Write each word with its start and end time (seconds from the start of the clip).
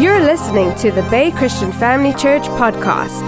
You're 0.00 0.20
listening 0.20 0.74
to 0.76 0.90
the 0.90 1.02
Bay 1.10 1.30
Christian 1.30 1.70
Family 1.72 2.14
Church 2.14 2.44
podcast. 2.44 3.20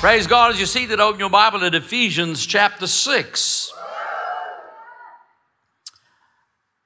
Praise 0.00 0.26
God. 0.26 0.50
As 0.50 0.58
you 0.58 0.66
see 0.66 0.84
that, 0.86 0.98
open 0.98 1.20
your 1.20 1.30
Bible 1.30 1.62
at 1.62 1.76
Ephesians 1.76 2.44
chapter 2.44 2.88
6, 2.88 3.72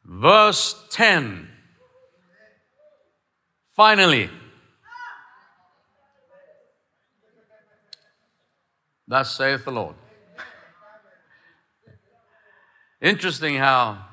verse 0.05 0.87
10. 0.91 1.49
Finally, 3.75 4.29
thus 9.09 9.35
saith 9.35 9.65
the 9.65 9.73
Lord. 9.73 9.95
Interesting 13.01 13.57
how 13.57 14.12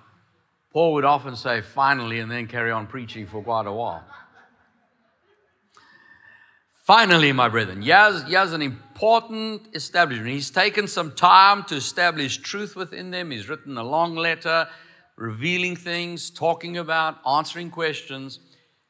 Paul 0.71 0.93
would 0.93 1.05
often 1.05 1.35
say, 1.35 1.61
finally, 1.61 2.19
and 2.19 2.29
then 2.29 2.47
carry 2.47 2.71
on 2.71 2.87
preaching 2.87 3.25
for 3.25 3.41
quite 3.41 3.65
a 3.65 3.71
while. 3.71 4.03
Finally, 6.83 7.31
my 7.31 7.47
brethren, 7.47 7.81
he 7.81 7.89
has, 7.89 8.23
he 8.23 8.33
has 8.33 8.51
an 8.51 8.61
important 8.61 9.61
establishment. 9.73 10.29
He's 10.29 10.49
taken 10.49 10.87
some 10.87 11.11
time 11.11 11.63
to 11.65 11.75
establish 11.75 12.37
truth 12.37 12.75
within 12.75 13.11
them. 13.11 13.31
He's 13.31 13.47
written 13.47 13.77
a 13.77 13.83
long 13.83 14.15
letter 14.15 14.67
revealing 15.19 15.75
things, 15.75 16.29
talking 16.29 16.77
about, 16.77 17.17
answering 17.27 17.69
questions. 17.69 18.39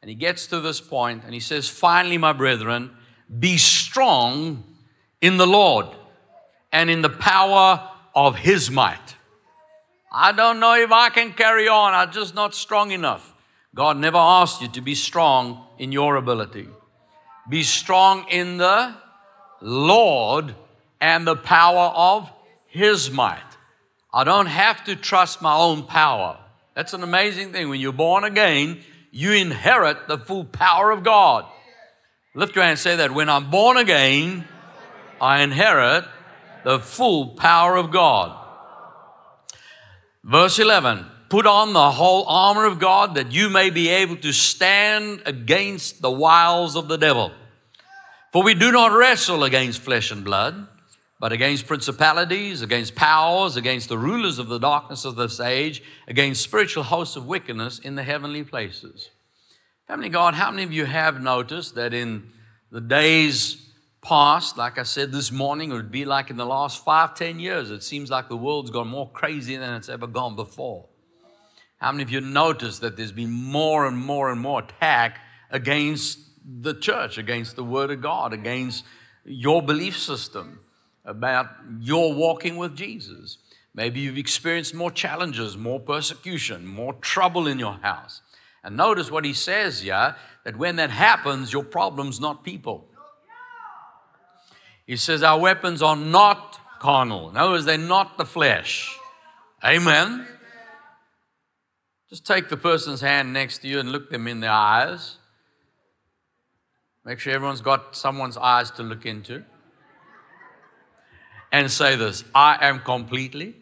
And 0.02 0.10
he 0.10 0.16
gets 0.16 0.48
to 0.48 0.62
this 0.62 0.80
point 0.80 1.24
and 1.26 1.34
he 1.34 1.40
says, 1.40 1.68
Finally, 1.68 2.18
my 2.18 2.34
brethren, 2.34 2.92
be 3.40 3.58
strong 3.58 4.64
in 5.22 5.38
the 5.38 5.48
Lord 5.48 5.88
and 6.72 6.90
in 6.90 7.02
the 7.02 7.10
power 7.10 7.90
of 8.16 8.38
his 8.38 8.70
might. 8.70 9.16
I 10.12 10.32
don't 10.32 10.60
know 10.60 10.74
if 10.74 10.92
I 10.92 11.10
can 11.10 11.34
carry 11.34 11.68
on. 11.68 11.94
I'm 11.94 12.12
just 12.12 12.34
not 12.34 12.56
strong 12.56 12.92
enough. 12.92 13.34
God 13.76 13.98
never 13.98 14.18
asked 14.18 14.62
you 14.62 14.68
to 14.70 14.82
be 14.82 14.96
strong 14.96 15.64
in 15.78 15.92
your 15.92 16.16
ability. 16.16 16.68
Be 17.48 17.64
strong 17.64 18.28
in 18.30 18.58
the 18.58 18.96
Lord 19.62 20.56
and 21.00 21.28
the 21.28 21.36
power 21.36 21.92
of 21.96 22.32
His 22.68 23.12
might. 23.12 23.42
I 24.12 24.24
don't 24.24 24.48
have 24.48 24.84
to 24.86 24.96
trust 24.96 25.42
my 25.42 25.56
own 25.56 25.84
power. 25.84 26.40
That's 26.74 26.94
an 26.94 27.04
amazing 27.04 27.52
thing. 27.52 27.70
When 27.70 27.80
you're 27.80 27.94
born 27.94 28.24
again, 28.24 28.80
you 29.12 29.34
inherit 29.34 30.08
the 30.08 30.18
full 30.18 30.46
power 30.46 30.92
of 30.92 31.04
God. 31.04 31.46
Lift 32.34 32.56
your 32.56 32.64
hand 32.64 32.72
and 32.72 32.80
say 32.80 32.96
that. 32.96 33.14
When 33.14 33.30
I'm 33.30 33.52
born 33.52 33.78
again, 33.78 34.48
I 35.22 35.42
inherit 35.42 36.06
the 36.64 36.80
full 36.80 37.28
power 37.36 37.76
of 37.76 37.92
God. 37.92 38.39
Verse 40.24 40.60
11 40.60 41.06
Put 41.30 41.46
on 41.46 41.74
the 41.74 41.92
whole 41.92 42.26
armor 42.28 42.66
of 42.66 42.80
God 42.80 43.16
that 43.16 43.32
you 43.32 43.50
may 43.50 43.70
be 43.70 43.90
able 43.90 44.16
to 44.18 44.34
stand 44.34 45.22
against 45.28 46.02
the 46.02 46.10
wiles 46.10 46.76
of 46.76 46.88
the 46.88 46.98
devil. 46.98 47.32
For 48.34 48.44
we 48.44 48.56
do 48.56 48.72
not 48.72 48.92
wrestle 48.92 49.44
against 49.44 49.82
flesh 49.82 50.12
and 50.12 50.26
blood, 50.26 50.68
but 51.20 51.32
against 51.32 51.68
principalities, 51.68 52.64
against 52.64 52.96
powers, 52.96 53.58
against 53.58 53.90
the 53.90 53.98
rulers 53.98 54.40
of 54.40 54.48
the 54.48 54.58
darkness 54.58 55.06
of 55.06 55.18
this 55.18 55.40
age, 55.40 55.84
against 56.08 56.42
spiritual 56.42 56.84
hosts 56.84 57.16
of 57.16 57.28
wickedness 57.28 57.78
in 57.78 57.96
the 57.96 58.04
heavenly 58.04 58.44
places. 58.44 59.10
Family 59.88 60.10
God, 60.10 60.34
how 60.34 60.50
many 60.50 60.64
of 60.64 60.72
you 60.72 60.86
have 60.86 61.22
noticed 61.22 61.76
that 61.76 61.94
in 61.94 62.32
the 62.72 62.82
days 62.82 63.69
past, 64.02 64.58
like 64.58 64.78
I 64.78 64.84
said 64.84 65.12
this 65.12 65.32
morning, 65.32 65.72
it 65.72 65.74
would 65.74 65.92
be 65.92 66.06
like 66.06 66.30
in 66.30 66.38
the 66.38 66.46
last 66.46 66.84
five, 66.84 67.16
ten 67.16 67.40
years. 67.40 67.72
It 67.72 67.84
seems 67.84 68.10
like 68.10 68.30
the 68.30 68.38
world's 68.38 68.72
gone 68.72 68.88
more 68.88 69.10
crazy 69.10 69.56
than 69.56 69.74
it's 69.74 69.90
ever 69.90 70.08
gone 70.08 70.36
before. 70.36 70.86
How 71.78 71.92
many 71.92 72.04
of 72.04 72.10
you 72.10 72.22
noticed 72.22 72.82
that 72.82 72.98
there's 72.98 73.12
been 73.12 73.32
more 73.32 73.88
and 73.88 73.98
more 73.98 74.32
and 74.32 74.42
more 74.42 74.60
attack 74.60 75.20
against 75.50 76.20
the 76.62 76.74
church, 76.74 77.18
against 77.18 77.56
the 77.56 77.64
Word 77.64 77.92
of 77.92 78.02
God, 78.02 78.34
against 78.34 78.84
your 79.26 79.62
belief 79.62 79.98
system, 79.98 80.60
about 81.06 81.48
your 81.80 82.14
walking 82.14 82.58
with 82.58 82.76
Jesus? 82.76 83.38
Maybe 83.74 84.02
you've 84.02 84.18
experienced 84.18 84.74
more 84.74 84.92
challenges, 84.92 85.56
more 85.56 85.80
persecution, 85.80 86.66
more 86.66 86.94
trouble 86.96 87.48
in 87.48 87.60
your 87.60 87.80
house. 87.82 88.22
And 88.64 88.76
notice 88.76 89.10
what 89.10 89.24
he 89.24 89.34
says 89.34 89.82
here 89.82 90.16
that 90.44 90.58
when 90.58 90.76
that 90.78 90.90
happens, 90.90 91.54
your 91.54 91.64
problem's 91.64 92.20
not 92.20 92.44
people. 92.44 92.89
He 94.90 94.98
says, 94.98 95.22
Our 95.22 95.40
weapons 95.40 95.84
are 95.84 95.96
not 95.96 96.60
carnal. 96.80 97.30
In 97.30 97.38
other 97.38 97.52
words, 97.52 97.66
they're 97.66 97.78
not 97.78 98.18
the 98.18 98.26
flesh. 98.26 98.98
Amen. 99.64 100.26
Just 102.10 102.26
take 102.26 102.50
the 102.50 102.58
person's 102.58 103.00
hand 103.00 103.32
next 103.32 103.60
to 103.60 103.68
you 103.68 103.80
and 103.80 103.92
look 103.92 104.10
them 104.10 104.28
in 104.28 104.40
the 104.40 104.48
eyes. 104.48 105.18
Make 107.06 107.20
sure 107.20 107.34
everyone's 107.34 107.62
got 107.62 107.96
someone's 107.96 108.36
eyes 108.36 108.72
to 108.72 108.84
look 108.84 109.06
into. 109.06 109.44
And 111.52 111.70
say 111.70 111.96
this 111.96 112.24
I 112.34 112.58
am 112.60 112.80
completely, 112.80 113.54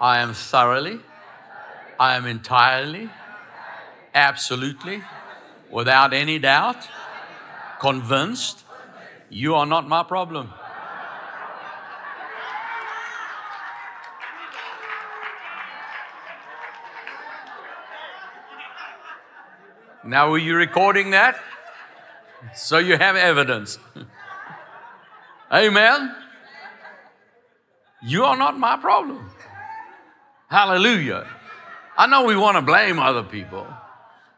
I 0.00 0.20
am 0.20 0.32
thoroughly, 0.32 1.00
I 2.00 2.16
am 2.16 2.24
entirely, 2.24 3.10
absolutely, 4.14 5.02
without 5.70 6.14
any 6.14 6.38
doubt, 6.38 6.88
convinced 7.78 8.61
you 9.32 9.54
are 9.54 9.64
not 9.64 9.88
my 9.88 10.02
problem. 10.02 10.52
Now, 20.04 20.30
were 20.30 20.38
you 20.38 20.54
recording 20.54 21.12
that? 21.12 21.40
So 22.54 22.76
you 22.76 22.98
have 22.98 23.16
evidence. 23.16 23.78
Amen. 25.52 26.14
You 28.02 28.24
are 28.24 28.36
not 28.36 28.58
my 28.58 28.76
problem. 28.76 29.30
Hallelujah. 30.50 31.26
I 31.96 32.06
know 32.06 32.24
we 32.24 32.36
want 32.36 32.56
to 32.58 32.62
blame 32.62 32.98
other 32.98 33.22
people, 33.22 33.66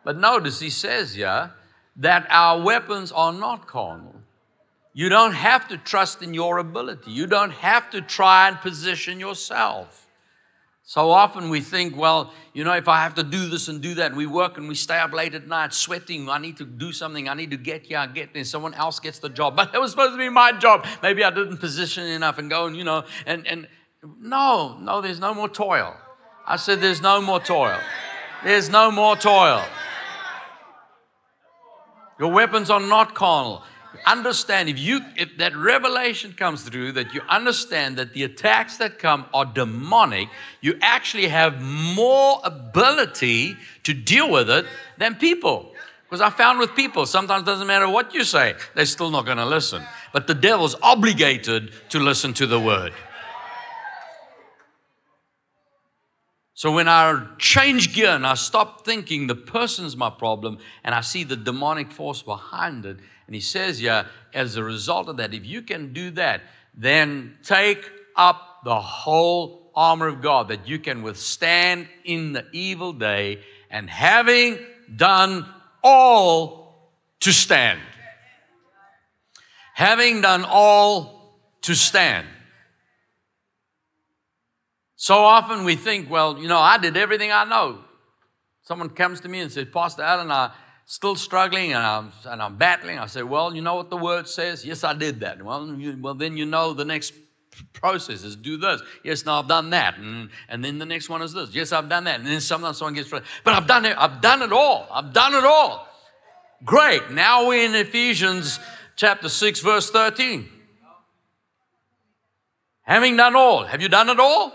but 0.05 0.17
notice 0.17 0.61
he 0.61 0.71
says 0.71 1.15
here 1.15 1.51
that 1.97 2.29
our 2.31 2.63
weapons 2.63 3.11
are 3.11 3.33
not 3.33 3.67
carnal. 3.67 4.14
You 4.97 5.09
don't 5.09 5.33
have 5.33 5.67
to 5.69 5.77
trust 5.77 6.23
in 6.23 6.35
your 6.35 6.59
ability. 6.59 7.11
You 7.11 7.27
don't 7.27 7.51
have 7.51 7.91
to 7.91 8.01
try 8.01 8.47
and 8.47 8.57
position 8.61 9.19
yourself. 9.19 10.07
So 10.85 11.11
often 11.11 11.49
we 11.49 11.61
think, 11.61 11.97
well, 11.97 12.33
you 12.53 12.63
know, 12.63 12.75
if 12.75 12.87
I 12.87 13.03
have 13.03 13.15
to 13.17 13.25
do 13.25 13.49
this 13.49 13.67
and 13.67 13.81
do 13.81 13.95
that, 13.95 14.09
and 14.09 14.17
we 14.17 14.27
work 14.27 14.57
and 14.57 14.69
we 14.69 14.77
stay 14.77 14.99
up 14.99 15.13
late 15.13 15.35
at 15.35 15.49
night 15.49 15.73
sweating, 15.73 16.29
I 16.29 16.39
need 16.39 16.59
to 16.59 16.65
do 16.65 16.93
something, 16.93 17.29
I 17.29 17.35
need 17.35 17.51
to 17.51 17.57
get 17.57 17.87
here, 17.87 17.99
I 17.99 18.07
get 18.07 18.35
there, 18.35 18.45
someone 18.45 18.75
else 18.75 19.01
gets 19.01 19.19
the 19.19 19.31
job. 19.31 19.57
But 19.65 19.73
that 19.73 19.81
was 19.81 19.91
supposed 19.91 20.13
to 20.13 20.19
be 20.19 20.29
my 20.29 20.53
job. 20.53 20.87
Maybe 21.03 21.25
I 21.25 21.31
didn't 21.31 21.57
position 21.57 22.07
enough 22.07 22.39
and 22.39 22.49
go 22.49 22.67
and, 22.67 22.77
you 22.77 22.85
know, 22.85 23.05
and, 23.27 23.47
and 23.49 23.67
no, 24.21 24.79
no, 24.79 25.01
there's 25.01 25.19
no 25.19 25.35
more 25.35 25.49
toil. 25.49 25.97
I 26.47 26.57
said, 26.57 26.81
there's 26.81 27.01
no 27.01 27.21
more 27.21 27.41
toil. 27.41 27.81
There's 28.45 28.69
no 28.69 28.93
more 28.93 29.17
toil. 29.17 29.65
Your 32.21 32.31
weapons 32.31 32.71
are 32.71 32.79
not 32.79 33.15
carnal 33.15 33.65
understand 34.07 34.69
if 34.69 34.79
you 34.79 35.01
if 35.17 35.37
that 35.39 35.57
revelation 35.57 36.33
comes 36.33 36.63
through 36.63 36.93
that 36.93 37.15
you 37.15 37.21
understand 37.29 37.97
that 37.97 38.13
the 38.13 38.23
attacks 38.25 38.77
that 38.77 38.99
come 38.99 39.25
are 39.33 39.45
demonic 39.45 40.29
you 40.61 40.79
actually 40.81 41.29
have 41.29 41.61
more 41.63 42.41
ability 42.45 43.57
to 43.83 43.95
deal 43.95 44.31
with 44.31 44.51
it 44.51 44.67
than 44.99 45.15
people. 45.15 45.73
Because 46.05 46.21
i 46.21 46.31
found 46.31 46.59
with 46.59 46.75
people. 46.77 47.07
Sometimes 47.07 47.43
it 47.43 47.47
doesn't 47.47 47.67
matter 47.67 47.89
what 47.89 48.15
you 48.15 48.25
say 48.25 48.55
they're 48.75 48.87
still 48.87 49.11
not 49.11 49.25
going 49.25 49.39
to 49.39 49.47
listen. 49.47 49.83
But 50.13 50.27
the 50.27 50.35
devil's 50.35 50.77
obligated 50.83 51.73
to 51.91 51.99
listen 51.99 52.35
to 52.35 52.47
the 52.47 52.61
word. 52.61 52.93
So 56.57 56.71
when 56.71 56.87
I 56.87 57.27
change 57.39 57.93
gear 57.93 58.11
and 58.11 58.25
I 58.25 58.35
stop 58.35 58.85
thinking 58.85 59.27
the 59.27 59.35
person's 59.35 59.97
my 59.97 60.09
problem 60.09 60.59
and 60.85 60.95
I 60.95 61.01
see 61.01 61.25
the 61.25 61.37
demonic 61.37 61.91
force 61.91 62.23
behind 62.23 62.87
it, 62.87 62.99
and 63.27 63.35
he 63.35 63.41
says, 63.41 63.81
yeah, 63.81 64.07
as 64.33 64.57
a 64.57 64.65
result 64.65 65.09
of 65.09 65.17
that, 65.17 65.33
if 65.33 65.45
you 65.47 65.63
can 65.63 65.93
do 65.93 66.11
that, 66.13 66.43
then 66.75 67.39
take 67.43 67.91
up 68.17 68.61
the 68.65 68.81
whole 68.81 69.71
armor 69.75 70.09
of 70.09 70.23
God 70.23 70.49
that 70.49 70.69
you 70.69 70.79
can 70.79 71.03
withstand 71.03 71.89
in 72.05 72.33
the 72.33 72.47
evil 72.53 72.93
day, 72.93 73.41
and 73.71 73.91
having 73.91 74.59
done 74.95 75.47
all 75.83 76.93
to 77.21 77.33
stand. 77.33 77.81
Having 79.75 80.21
done 80.21 80.45
all 80.47 81.39
to 81.63 81.75
stand. 81.75 82.27
So 84.97 85.17
often 85.17 85.65
we 85.65 85.77
think, 85.77 86.09
well, 86.09 86.39
you 86.39 86.49
know, 86.49 86.59
I 86.59 86.79
did 86.79 86.97
everything 86.97 87.33
I 87.33 87.45
know. 87.45 87.81
Someone 88.63 88.91
comes 88.91 89.21
to 89.23 89.29
me 89.29 89.41
and 89.41 89.51
says, 89.51 89.67
Pastor 89.73 90.03
Allan, 90.03 90.31
I 90.31 90.53
still 90.87 91.17
struggling 91.17 91.73
and 91.73 91.85
I'm, 91.85 92.13
and 92.27 92.43
I'm 92.43 92.57
battling. 92.57 92.99
I 92.99 93.07
say, 93.07 93.23
well, 93.23 93.55
you 93.55 93.63
know 93.63 93.75
what 93.75 93.91
the 93.91 93.97
word 93.97 94.29
says? 94.29 94.65
Yes, 94.65 94.85
I 94.85 94.95
did 94.95 95.21
that. 95.21 95.43
Well, 95.43 95.75
you, 95.75 95.97
well, 96.01 96.15
then 96.15 96.37
you 96.37 96.47
know 96.47 96.73
the 96.73 96.85
next 96.85 97.15
process 97.73 98.25
is 98.25 98.37
Do 98.37 98.57
this. 98.57 98.83
Yes, 99.03 99.25
now 99.25 99.41
I've 99.41 99.49
done 99.49 99.71
that. 99.71 99.97
And, 99.99 100.31
and 100.49 100.65
then 100.65 100.79
the 100.79 100.87
next 100.87 101.09
one 101.09 101.23
is 101.23 101.33
this. 101.33 101.55
Yes, 101.55 101.73
I've 101.73 101.89
done 101.89 102.05
that. 102.05 102.21
And 102.21 102.27
then 102.27 102.41
sometimes 102.41 102.79
someone 102.79 102.95
gets 102.95 103.09
frustrated. 103.09 103.43
But 103.45 103.55
I've 103.55 103.67
done 103.67 103.85
it. 103.85 103.97
I've 103.99 104.21
done 104.21 104.43
it 104.43 104.53
all. 104.53 104.87
I've 104.91 105.13
done 105.13 105.35
it 105.35 105.45
all. 105.45 105.89
Great. 106.65 107.11
Now 107.11 107.49
we're 107.49 107.65
in 107.65 107.75
Ephesians 107.75 108.59
chapter 108.97 109.29
6, 109.29 109.61
verse 109.61 109.91
13. 109.91 110.49
Having 112.83 113.17
done 113.17 113.35
all. 113.35 113.65
Have 113.65 113.81
you 113.81 113.89
done 113.89 114.09
it 114.09 114.21
all? 114.21 114.53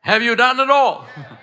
Have 0.00 0.22
you 0.22 0.34
done 0.36 0.60
it 0.60 0.70
all? 0.70 1.06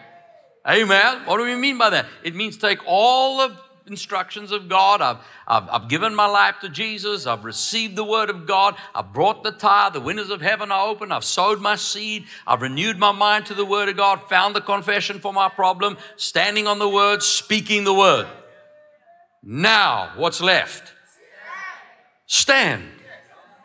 Amen. 0.67 1.25
What 1.25 1.37
do 1.37 1.43
we 1.43 1.55
mean 1.55 1.77
by 1.77 1.89
that? 1.91 2.05
It 2.23 2.35
means 2.35 2.57
take 2.57 2.79
all 2.85 3.37
the 3.37 3.55
instructions 3.89 4.51
of 4.51 4.69
God. 4.69 5.01
I've, 5.01 5.17
I've, 5.47 5.69
I've, 5.69 5.87
given 5.89 6.13
my 6.13 6.25
life 6.25 6.55
to 6.61 6.69
Jesus. 6.69 7.25
I've 7.25 7.43
received 7.43 7.95
the 7.95 8.03
word 8.03 8.29
of 8.29 8.45
God. 8.45 8.75
I've 8.93 9.11
brought 9.11 9.43
the 9.43 9.51
tithe. 9.51 9.93
The 9.93 9.99
windows 9.99 10.29
of 10.29 10.41
heaven 10.41 10.71
are 10.71 10.87
open. 10.87 11.11
I've 11.11 11.23
sowed 11.23 11.59
my 11.59 11.75
seed. 11.75 12.25
I've 12.45 12.61
renewed 12.61 12.97
my 12.97 13.11
mind 13.11 13.47
to 13.47 13.53
the 13.53 13.65
word 13.65 13.89
of 13.89 13.97
God, 13.97 14.29
found 14.29 14.55
the 14.55 14.61
confession 14.61 15.19
for 15.19 15.33
my 15.33 15.49
problem, 15.49 15.97
standing 16.15 16.67
on 16.67 16.79
the 16.79 16.89
word, 16.89 17.23
speaking 17.23 17.83
the 17.83 17.93
word. 17.93 18.27
Now, 19.43 20.13
what's 20.15 20.41
left? 20.41 20.93
Stand. 22.25 22.83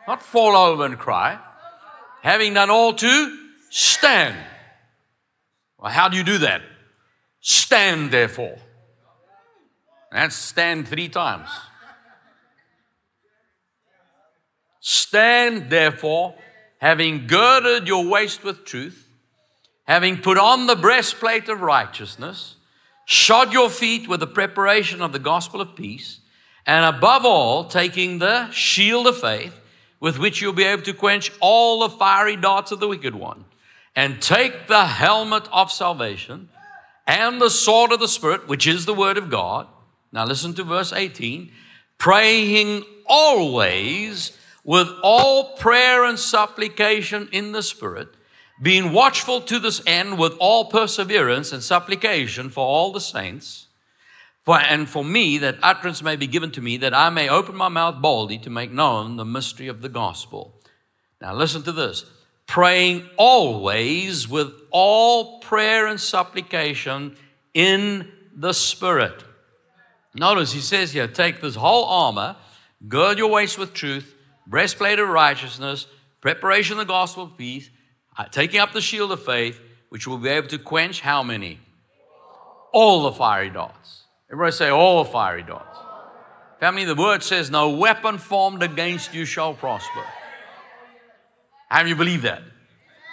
Not 0.07 0.21
fall 0.21 0.55
over 0.55 0.85
and 0.85 0.97
cry. 0.97 1.39
Having 2.23 2.55
done 2.55 2.69
all 2.69 2.93
to 2.93 3.37
stand. 3.69 4.35
Well, 5.77 5.91
how 5.91 6.09
do 6.09 6.17
you 6.17 6.23
do 6.23 6.39
that? 6.39 6.61
Stand, 7.47 8.09
therefore. 8.09 8.57
That's 10.11 10.35
stand 10.35 10.87
three 10.87 11.09
times. 11.09 11.47
Stand, 14.79 15.69
therefore, 15.69 16.33
having 16.79 17.27
girded 17.27 17.87
your 17.87 18.03
waist 18.03 18.43
with 18.43 18.65
truth, 18.65 19.07
having 19.83 20.17
put 20.17 20.39
on 20.39 20.65
the 20.65 20.75
breastplate 20.75 21.47
of 21.47 21.61
righteousness, 21.61 22.55
shod 23.05 23.53
your 23.53 23.69
feet 23.69 24.07
with 24.07 24.21
the 24.21 24.25
preparation 24.25 25.03
of 25.03 25.11
the 25.11 25.19
gospel 25.19 25.61
of 25.61 25.75
peace, 25.75 26.21
and 26.65 26.83
above 26.83 27.25
all, 27.25 27.65
taking 27.65 28.17
the 28.17 28.49
shield 28.49 29.05
of 29.05 29.19
faith, 29.19 29.53
with 29.99 30.17
which 30.17 30.41
you'll 30.41 30.51
be 30.51 30.63
able 30.63 30.81
to 30.81 30.93
quench 30.93 31.31
all 31.39 31.81
the 31.81 31.95
fiery 31.95 32.37
darts 32.37 32.71
of 32.71 32.79
the 32.79 32.87
wicked 32.87 33.13
one, 33.13 33.45
and 33.95 34.19
take 34.19 34.65
the 34.65 34.85
helmet 34.87 35.47
of 35.51 35.71
salvation 35.71 36.49
and 37.07 37.41
the 37.41 37.49
sword 37.49 37.91
of 37.91 37.99
the 37.99 38.07
Spirit, 38.07 38.47
which 38.47 38.67
is 38.67 38.85
the 38.85 38.93
word 38.93 39.17
of 39.17 39.29
God 39.29 39.67
now 40.15 40.25
listen 40.25 40.53
to 40.53 40.63
verse 40.63 40.93
18. 40.93 41.51
Praying 41.97 42.85
always 43.05 44.37
with 44.63 44.87
all 45.03 45.57
prayer 45.57 46.05
and 46.05 46.17
supplication 46.17 47.27
in 47.33 47.51
the 47.51 47.61
Spirit, 47.61 48.07
being 48.61 48.93
watchful 48.93 49.41
to 49.41 49.59
this 49.59 49.81
end 49.85 50.17
with 50.17 50.33
all 50.39 50.65
perseverance 50.65 51.51
and 51.51 51.61
supplication 51.61 52.49
for 52.49 52.65
all 52.65 52.93
the 52.93 53.01
saints, 53.01 53.67
for, 54.43 54.57
and 54.57 54.87
for 54.87 55.03
me, 55.03 55.37
that 55.39 55.57
utterance 55.61 56.01
may 56.01 56.15
be 56.15 56.27
given 56.27 56.51
to 56.51 56.61
me, 56.61 56.77
that 56.77 56.93
I 56.93 57.09
may 57.09 57.27
open 57.27 57.55
my 57.55 57.67
mouth 57.67 58.01
boldly 58.01 58.37
to 58.39 58.49
make 58.49 58.71
known 58.71 59.17
the 59.17 59.25
mystery 59.25 59.67
of 59.67 59.81
the 59.81 59.89
gospel. 59.89 60.61
Now, 61.19 61.33
listen 61.35 61.61
to 61.63 61.73
this 61.73 62.05
praying 62.47 63.09
always 63.17 64.27
with 64.27 64.51
all 64.71 65.39
prayer 65.39 65.87
and 65.87 65.99
supplication 65.99 67.15
in 67.53 68.11
the 68.35 68.53
Spirit. 68.53 69.23
Notice 70.13 70.53
he 70.53 70.59
says 70.59 70.93
here, 70.93 71.07
take 71.07 71.41
this 71.41 71.55
whole 71.55 71.85
armor, 71.85 72.35
gird 72.87 73.17
your 73.17 73.29
waist 73.29 73.57
with 73.57 73.73
truth, 73.73 74.15
breastplate 74.47 74.99
of 74.99 75.09
righteousness, 75.09 75.87
preparation 76.21 76.73
of 76.73 76.79
the 76.79 76.85
gospel 76.85 77.23
of 77.23 77.37
peace, 77.37 77.69
uh, 78.17 78.25
taking 78.25 78.59
up 78.59 78.71
the 78.71 78.81
shield 78.81 79.11
of 79.11 79.23
faith, 79.23 79.59
which 79.89 80.07
will 80.07 80.17
be 80.17 80.29
able 80.29 80.47
to 80.47 80.57
quench 80.57 81.01
how 81.01 81.21
many? 81.21 81.59
All 82.71 83.03
the 83.03 83.11
fiery 83.11 83.49
darts. 83.49 84.03
Everybody 84.31 84.51
say, 84.53 84.69
all 84.69 85.03
the 85.03 85.09
fiery 85.09 85.43
darts. 85.43 85.77
Family, 86.59 86.85
the 86.85 86.95
word 86.95 87.23
says, 87.23 87.51
no 87.51 87.69
weapon 87.69 88.17
formed 88.17 88.63
against 88.63 89.13
you 89.13 89.25
shall 89.25 89.53
prosper. 89.53 90.03
How 91.69 91.83
do 91.83 91.89
you 91.89 91.95
believe 91.95 92.21
that? 92.23 92.41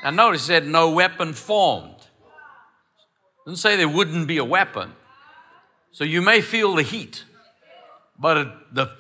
Now 0.05 0.11
notice 0.11 0.43
it 0.43 0.47
said, 0.47 0.67
no 0.67 0.91
weapon 0.91 1.33
formed. 1.33 1.95
It 1.95 3.51
doesn't 3.51 3.59
say 3.59 3.77
there 3.77 3.89
wouldn't 3.89 4.29
be 4.29 4.39
a 4.39 4.45
weapon. 4.45 4.93
So 5.91 6.05
you 6.05 6.23
may 6.23 6.41
feel 6.41 6.75
the 6.75 6.83
heat, 6.83 7.25
but 8.19 8.73
the 8.73 8.91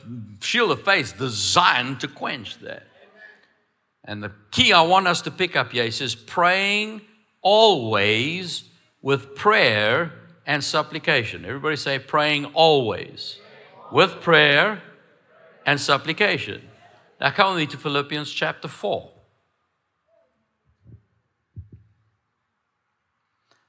shield 0.40 0.72
of 0.72 0.84
faith 0.84 1.16
designed 1.18 2.00
to 2.00 2.08
quench 2.08 2.58
that. 2.58 2.86
And 4.04 4.22
the 4.22 4.32
key 4.50 4.72
I 4.72 4.82
want 4.82 5.06
us 5.06 5.22
to 5.22 5.30
pick 5.30 5.54
up 5.54 5.72
here, 5.72 5.84
he 5.84 5.90
says, 5.92 6.14
praying 6.14 7.02
always 7.40 8.64
with 9.00 9.36
prayer 9.36 10.12
and 10.44 10.62
supplication. 10.62 11.44
Everybody 11.44 11.76
say, 11.76 11.98
praying 12.00 12.46
always 12.46 13.38
with 13.92 14.20
prayer 14.20 14.82
and 15.64 15.80
supplication. 15.80 16.62
Now 17.20 17.30
come 17.30 17.54
with 17.54 17.60
me 17.60 17.66
to 17.68 17.76
Philippians 17.76 18.32
chapter 18.32 18.66
4. 18.66 19.11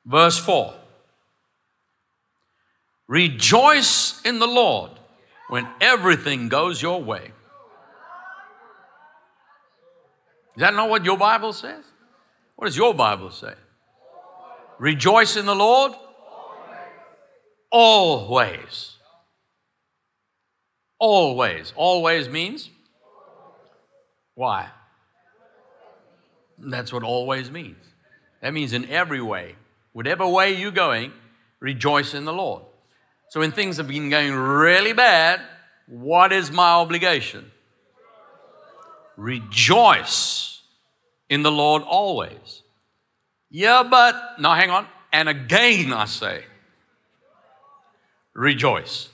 Verse 0.06 0.38
4. 0.38 0.74
Rejoice 3.08 4.22
in 4.26 4.40
the 4.40 4.48
Lord 4.48 4.92
when 5.50 5.68
everything 5.80 6.50
goes 6.50 6.82
your 6.82 7.04
way. 7.04 7.32
Is 10.56 10.62
that 10.62 10.74
not 10.74 10.90
what 10.90 11.04
your 11.04 11.18
Bible 11.18 11.54
says? 11.54 11.84
What 12.56 12.66
does 12.66 12.78
your 12.78 12.94
Bible 12.94 13.32
say? 13.32 13.54
Rejoice 14.80 15.36
in 15.36 15.46
the 15.46 15.56
Lord 15.56 15.94
always. 17.72 18.98
Always. 21.00 21.74
Always 21.76 22.30
means? 22.30 22.70
Why? 24.36 24.70
That's 26.58 26.94
what 26.94 27.04
always 27.04 27.52
means. 27.52 27.84
That 28.42 28.54
means 28.54 28.74
in 28.74 28.90
every 28.90 29.22
way. 29.22 29.56
Whatever 29.94 30.28
way 30.28 30.54
you're 30.54 30.72
going, 30.72 31.14
rejoice 31.60 32.14
in 32.14 32.26
the 32.26 32.34
Lord. 32.34 32.64
So 33.30 33.40
when 33.40 33.52
things 33.52 33.78
have 33.78 33.88
been 33.88 34.10
going 34.10 34.34
really 34.34 34.94
bad, 34.94 35.40
what 35.88 36.34
is 36.34 36.52
my 36.52 36.72
obligation? 36.72 37.52
Rejoice 39.18 40.62
in 41.30 41.44
the 41.44 41.52
Lord 41.52 41.84
always. 41.84 42.62
Yeah, 43.50 43.84
but, 43.84 44.40
now 44.40 44.56
hang 44.56 44.72
on. 44.72 44.88
And 45.12 45.30
again 45.30 45.94
I 45.94 46.06
say, 46.06 46.44
rejoice. 48.34 49.10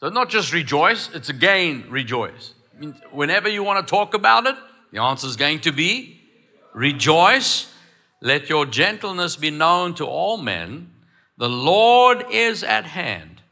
So 0.00 0.08
not 0.08 0.28
just 0.30 0.52
rejoice, 0.52 1.10
it's 1.12 1.28
again 1.28 1.86
rejoice. 1.90 2.54
I 2.76 2.80
mean, 2.80 2.94
whenever 3.10 3.48
you 3.48 3.64
want 3.64 3.84
to 3.84 3.90
talk 3.90 4.14
about 4.14 4.46
it, 4.46 4.54
the 4.92 5.02
answer 5.02 5.26
is 5.26 5.34
going 5.36 5.60
to 5.60 5.72
be 5.72 6.20
rejoice. 6.72 7.72
Let 8.20 8.48
your 8.48 8.66
gentleness 8.66 9.36
be 9.36 9.50
known 9.50 9.94
to 9.94 10.06
all 10.06 10.38
men. 10.38 10.90
The 11.36 11.48
Lord 11.48 12.26
is 12.30 12.64
at 12.64 12.84
hand. 12.84 13.42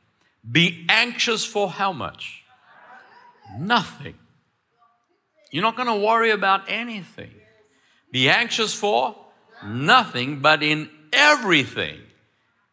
Be 0.50 0.84
anxious 0.88 1.44
for 1.44 1.70
how 1.70 1.92
much? 1.92 2.44
Nothing. 3.58 4.14
You're 5.50 5.62
not 5.62 5.76
going 5.76 5.88
to 5.88 6.06
worry 6.06 6.30
about 6.30 6.62
anything. 6.68 7.30
Be 8.10 8.28
anxious 8.28 8.74
for 8.74 9.16
nothing, 9.64 10.40
but 10.40 10.62
in 10.62 10.90
everything, 11.12 12.00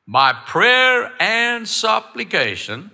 by 0.07 0.33
prayer 0.33 1.11
and 1.19 1.67
supplication, 1.67 2.91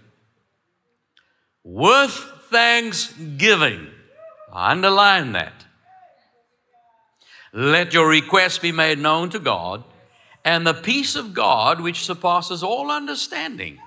with 1.63 2.11
thanksgiving. 2.49 3.87
underline 4.51 5.33
that. 5.33 5.65
Let 7.51 7.93
your 7.93 8.07
requests 8.07 8.59
be 8.59 8.71
made 8.71 8.99
known 8.99 9.29
to 9.31 9.39
God 9.39 9.83
and 10.45 10.65
the 10.65 10.73
peace 10.73 11.15
of 11.15 11.33
God, 11.33 11.81
which 11.81 12.05
surpasses 12.05 12.63
all 12.63 12.91
understanding, 12.91 13.77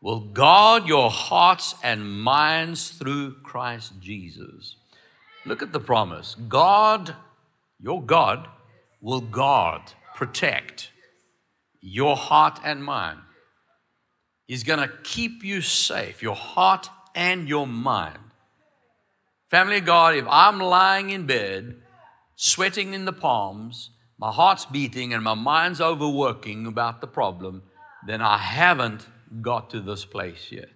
will 0.00 0.20
guard 0.20 0.86
your 0.86 1.10
hearts 1.10 1.74
and 1.82 2.22
minds 2.22 2.90
through 2.90 3.36
Christ 3.42 3.94
Jesus. 4.00 4.76
Look 5.46 5.62
at 5.62 5.72
the 5.72 5.80
promise 5.80 6.36
God, 6.48 7.14
your 7.80 8.02
God, 8.02 8.48
will 9.00 9.20
guard, 9.20 9.82
protect 10.14 10.90
your 11.80 12.16
heart 12.16 12.60
and 12.62 12.84
mind. 12.84 13.20
He's 14.46 14.64
going 14.64 14.80
to 14.80 14.94
keep 15.02 15.42
you 15.44 15.62
safe, 15.62 16.22
your 16.22 16.36
heart 16.36 16.90
and 17.14 17.48
your 17.48 17.66
mind. 17.66 18.18
Family 19.48 19.80
God, 19.80 20.14
if 20.14 20.26
I'm 20.28 20.60
lying 20.60 21.10
in 21.10 21.26
bed, 21.26 21.76
sweating 22.42 22.94
in 22.94 23.04
the 23.04 23.12
palms, 23.12 23.90
my 24.16 24.32
heart's 24.32 24.64
beating 24.64 25.12
and 25.12 25.22
my 25.22 25.34
mind's 25.34 25.78
overworking 25.78 26.66
about 26.66 27.02
the 27.02 27.06
problem, 27.06 27.62
then 28.06 28.22
I 28.22 28.38
haven't 28.38 29.06
got 29.42 29.68
to 29.70 29.80
this 29.80 30.06
place 30.06 30.50
yet. 30.50 30.70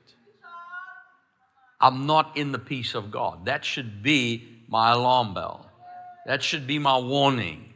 I'm 1.80 2.04
not 2.04 2.36
in 2.36 2.52
the 2.52 2.58
peace 2.58 2.94
of 2.94 3.10
God. 3.10 3.46
That 3.46 3.64
should 3.64 4.02
be 4.02 4.46
my 4.68 4.92
alarm 4.92 5.32
bell. 5.32 5.70
That 6.26 6.42
should 6.42 6.66
be 6.66 6.78
my 6.78 6.98
warning. 6.98 7.72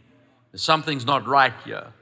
Something's 0.55 1.07
not 1.07 1.27
right 1.27 1.55
here. 1.65 1.95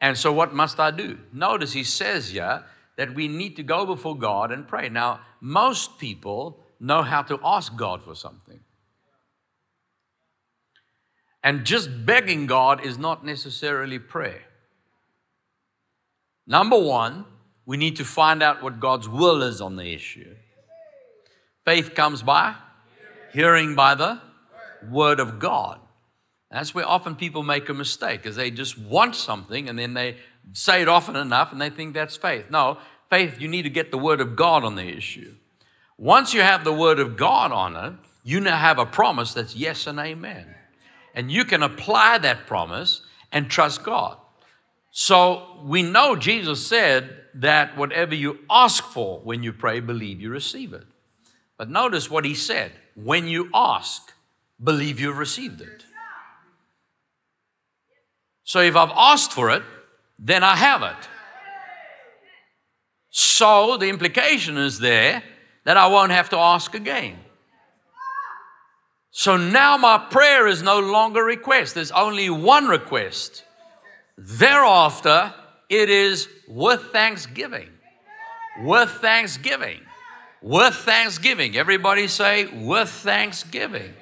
And 0.00 0.18
so, 0.18 0.32
what 0.32 0.52
must 0.52 0.80
I 0.80 0.90
do? 0.90 1.20
Notice 1.32 1.72
he 1.74 1.84
says 1.84 2.30
here 2.30 2.64
that 2.96 3.14
we 3.14 3.28
need 3.28 3.54
to 3.54 3.62
go 3.62 3.86
before 3.86 4.18
God 4.18 4.50
and 4.50 4.66
pray. 4.66 4.88
Now, 4.88 5.20
most 5.40 5.96
people 6.00 6.58
know 6.80 7.02
how 7.02 7.22
to 7.22 7.38
ask 7.44 7.76
God 7.76 8.02
for 8.02 8.16
something. 8.16 8.58
And 11.44 11.66
just 11.66 12.06
begging 12.06 12.46
God 12.46 12.84
is 12.84 12.98
not 12.98 13.24
necessarily 13.24 13.98
prayer. 13.98 14.42
Number 16.46 16.78
one, 16.78 17.26
we 17.66 17.76
need 17.76 17.96
to 17.96 18.04
find 18.04 18.42
out 18.42 18.62
what 18.62 18.80
God's 18.80 19.08
will 19.08 19.42
is 19.42 19.60
on 19.60 19.76
the 19.76 19.92
issue. 19.92 20.34
Faith 21.66 21.94
comes 21.94 22.22
by 22.22 22.54
hearing 23.32 23.74
by 23.74 23.94
the 23.94 24.20
word 24.90 25.20
of 25.20 25.38
God. 25.38 25.80
That's 26.50 26.74
where 26.74 26.86
often 26.86 27.16
people 27.16 27.42
make 27.42 27.68
a 27.68 27.74
mistake, 27.74 28.24
is 28.24 28.36
they 28.36 28.50
just 28.50 28.78
want 28.78 29.14
something 29.14 29.68
and 29.68 29.78
then 29.78 29.94
they 29.94 30.16
say 30.52 30.82
it 30.82 30.88
often 30.88 31.16
enough 31.16 31.52
and 31.52 31.60
they 31.60 31.70
think 31.70 31.94
that's 31.94 32.16
faith. 32.16 32.50
No, 32.50 32.78
faith, 33.10 33.40
you 33.40 33.48
need 33.48 33.62
to 33.62 33.70
get 33.70 33.90
the 33.90 33.98
word 33.98 34.20
of 34.20 34.36
God 34.36 34.64
on 34.64 34.76
the 34.76 34.86
issue. 34.86 35.34
Once 35.98 36.32
you 36.32 36.40
have 36.40 36.64
the 36.64 36.72
word 36.72 36.98
of 36.98 37.16
God 37.16 37.52
on 37.52 37.76
it, 37.76 37.94
you 38.22 38.40
now 38.40 38.56
have 38.56 38.78
a 38.78 38.86
promise 38.86 39.34
that's 39.34 39.56
yes 39.56 39.86
and 39.86 39.98
amen. 39.98 40.54
And 41.14 41.30
you 41.30 41.44
can 41.44 41.62
apply 41.62 42.18
that 42.18 42.46
promise 42.46 43.02
and 43.32 43.48
trust 43.48 43.84
God. 43.84 44.18
So 44.90 45.60
we 45.64 45.82
know 45.82 46.16
Jesus 46.16 46.66
said 46.66 47.10
that 47.34 47.76
whatever 47.76 48.14
you 48.14 48.40
ask 48.50 48.84
for 48.84 49.20
when 49.20 49.42
you 49.42 49.52
pray, 49.52 49.80
believe 49.80 50.20
you 50.20 50.30
receive 50.30 50.72
it. 50.72 50.86
But 51.56 51.70
notice 51.70 52.10
what 52.10 52.24
he 52.24 52.34
said 52.34 52.72
when 52.94 53.26
you 53.26 53.50
ask, 53.54 54.12
believe 54.62 55.00
you've 55.00 55.18
received 55.18 55.60
it. 55.60 55.84
So 58.44 58.60
if 58.60 58.76
I've 58.76 58.92
asked 58.94 59.32
for 59.32 59.50
it, 59.50 59.62
then 60.18 60.42
I 60.44 60.56
have 60.56 60.82
it. 60.82 61.08
So 63.10 63.76
the 63.76 63.88
implication 63.88 64.56
is 64.56 64.78
there 64.78 65.22
that 65.64 65.76
I 65.76 65.86
won't 65.86 66.12
have 66.12 66.28
to 66.30 66.38
ask 66.38 66.74
again. 66.74 67.23
So 69.16 69.36
now 69.36 69.76
my 69.76 69.96
prayer 70.10 70.48
is 70.48 70.60
no 70.60 70.80
longer 70.80 71.22
request. 71.22 71.76
There's 71.76 71.92
only 71.92 72.28
one 72.28 72.66
request. 72.66 73.44
Thereafter, 74.18 75.32
it 75.68 75.88
is 75.88 76.28
with 76.48 76.82
thanksgiving. 76.86 77.68
With 78.64 78.90
thanksgiving. 78.90 79.82
With 80.42 80.74
thanksgiving. 80.74 81.56
Everybody 81.56 82.08
say, 82.08 82.46
with 82.46 82.88
thanksgiving. 82.88 83.94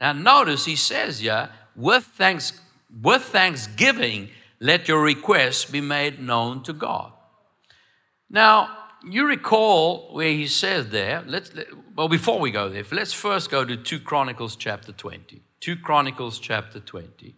Now 0.00 0.12
notice 0.12 0.64
he 0.64 0.74
says, 0.74 1.22
yeah, 1.22 1.50
with 1.76 2.02
thanks 2.02 2.60
with 3.00 3.22
thanksgiving, 3.22 4.30
let 4.58 4.88
your 4.88 5.02
requests 5.02 5.66
be 5.66 5.80
made 5.80 6.18
known 6.18 6.64
to 6.64 6.72
God. 6.72 7.12
Now, 8.28 8.76
you 9.06 9.26
recall 9.26 10.12
where 10.12 10.30
he 10.30 10.46
says 10.46 10.88
there, 10.88 11.22
let's, 11.26 11.54
let, 11.54 11.66
well, 11.96 12.08
before 12.08 12.38
we 12.38 12.50
go 12.50 12.68
there, 12.68 12.84
let's 12.92 13.12
first 13.12 13.50
go 13.50 13.64
to 13.64 13.76
2 13.76 14.00
Chronicles 14.00 14.56
chapter 14.56 14.92
20. 14.92 15.42
2 15.60 15.76
Chronicles 15.76 16.38
chapter 16.38 16.80
20. 16.80 17.34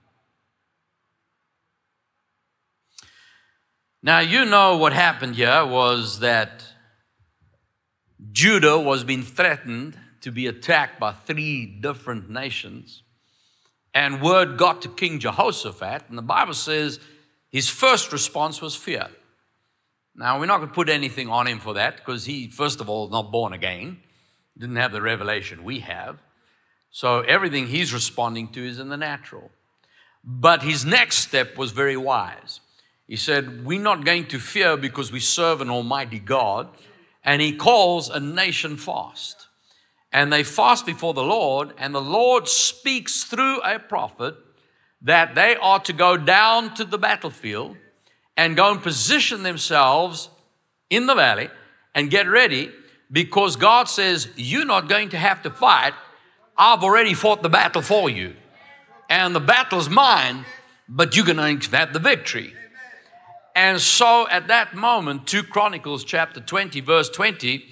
Now, 4.03 4.21
you 4.21 4.45
know 4.45 4.77
what 4.77 4.93
happened 4.93 5.37
here 5.37 5.65
was 5.67 6.21
that 6.21 6.65
Judah 8.33 8.79
was 8.79 9.05
being 9.05 9.23
threatened 9.23 9.99
to 10.21 10.31
be 10.31 10.47
attacked 10.47 11.01
by 11.01 11.13
three 11.13 11.67
different 11.67 12.31
nations. 12.31 13.03
And 13.95 14.23
word 14.23 14.59
got 14.59 14.83
to 14.83 14.89
King 14.89 15.19
Jehoshaphat, 15.19 16.05
and 16.09 16.19
the 16.19 16.23
Bible 16.23 16.55
says 16.55 17.01
his 17.51 17.69
first 17.69 18.13
response 18.13 18.61
was 18.61 18.77
fear. 18.77 19.09
Now, 20.19 20.41
we're 20.41 20.47
not 20.47 20.59
going 20.59 20.71
to 20.71 20.75
put 20.75 20.89
anything 20.89 21.29
on 21.29 21.47
him 21.47 21.61
for 21.61 21.75
that 21.75 21.97
because 21.99 22.25
he, 22.25 22.49
first 22.49 22.81
of 22.81 22.89
all, 22.89 23.07
is 23.07 23.13
not 23.13 23.31
born 23.31 23.53
again, 23.53 23.99
didn't 24.59 24.77
have 24.77 24.93
the 24.93 25.03
revelation 25.03 25.63
we 25.63 25.81
have. 25.81 26.19
So 26.91 27.21
everything 27.21 27.67
he's 27.67 27.93
responding 27.93 28.49
to 28.53 28.67
is 28.67 28.79
in 28.79 28.89
the 28.89 28.97
natural. 28.97 29.51
But 30.25 30.63
his 30.63 30.87
next 30.87 31.19
step 31.19 31.59
was 31.59 31.73
very 31.73 31.99
wise. 31.99 32.61
He 33.07 33.17
said, 33.17 33.67
We're 33.67 33.79
not 33.79 34.07
going 34.07 34.27
to 34.29 34.39
fear 34.39 34.79
because 34.79 35.13
we 35.13 35.21
serve 35.21 35.61
an 35.61 35.69
almighty 35.69 36.19
God. 36.19 36.69
And 37.23 37.43
he 37.43 37.55
calls 37.55 38.09
a 38.09 38.19
nation 38.19 38.79
fast. 38.79 39.49
And 40.13 40.33
they 40.33 40.43
fast 40.43 40.87
before 40.87 41.13
the 41.13 41.23
Lord, 41.23 41.75
and 41.77 41.95
the 41.95 42.01
Lord 42.01 42.49
speaks 42.49 43.25
through 43.25 43.61
a 43.61 43.79
prophet 43.79 44.35
that 45.03 45.35
they 45.35 45.57
are 45.57 45.81
to 45.81 45.93
go 45.93 46.17
down 46.17 46.75
to 46.75 46.85
the 46.85 46.97
battlefield 46.97 47.77
and 48.37 48.57
go 48.57 48.71
and 48.71 48.83
position 48.83 49.43
themselves 49.43 50.29
in 50.91 51.07
the 51.07 51.15
valley 51.15 51.49
and 51.95 52.11
get 52.11 52.29
ready 52.29 52.71
because 53.11 53.57
God 53.57 53.89
says, 53.89 54.29
You're 54.37 54.67
not 54.67 54.89
going 54.89 55.11
to 55.11 55.19
have 55.19 55.43
to 55.43 55.51
fight. 55.51 55.95
I've 56.57 56.83
already 56.83 57.15
fought 57.15 57.43
the 57.43 57.49
battle 57.49 57.83
for 57.83 58.09
you. 58.09 58.35
And 59.09 59.35
the 59.35 59.41
battle's 59.41 59.89
mine, 59.89 60.45
but 60.89 61.17
you're 61.17 61.27
going 61.27 61.59
to 61.61 61.77
have 61.77 61.93
the 61.93 61.99
victory. 61.99 62.55
And 63.55 63.81
so 63.81 64.29
at 64.29 64.49
that 64.49 64.75
moment, 64.75 65.27
2 65.27 65.45
Chronicles 65.45 66.05
chapter 66.05 66.41
20, 66.41 66.81
verse 66.81 67.09
20, 67.09 67.65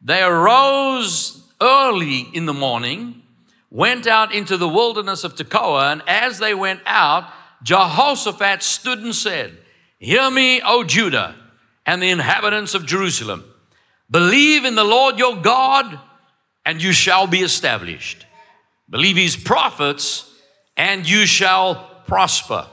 they 0.00 0.22
arose 0.22 1.42
early 1.60 2.28
in 2.32 2.46
the 2.46 2.54
morning, 2.54 3.22
went 3.70 4.06
out 4.06 4.32
into 4.32 4.56
the 4.56 4.68
wilderness 4.68 5.24
of 5.24 5.34
Tekoa, 5.34 5.92
and 5.92 6.02
as 6.06 6.38
they 6.38 6.54
went 6.54 6.80
out, 6.86 7.30
Jehoshaphat 7.62 8.62
stood 8.62 9.00
and 9.00 9.14
said, 9.14 9.58
Hear 9.98 10.30
me, 10.30 10.60
O 10.64 10.84
Judah, 10.84 11.34
and 11.84 12.00
the 12.00 12.10
inhabitants 12.10 12.74
of 12.74 12.86
Jerusalem. 12.86 13.44
Believe 14.10 14.64
in 14.64 14.74
the 14.74 14.84
Lord 14.84 15.18
your 15.18 15.36
God, 15.36 15.98
and 16.64 16.82
you 16.82 16.92
shall 16.92 17.26
be 17.26 17.40
established. 17.40 18.24
Believe 18.88 19.16
his 19.16 19.36
prophets, 19.36 20.30
and 20.76 21.08
you 21.08 21.26
shall 21.26 22.02
prosper. 22.06 22.66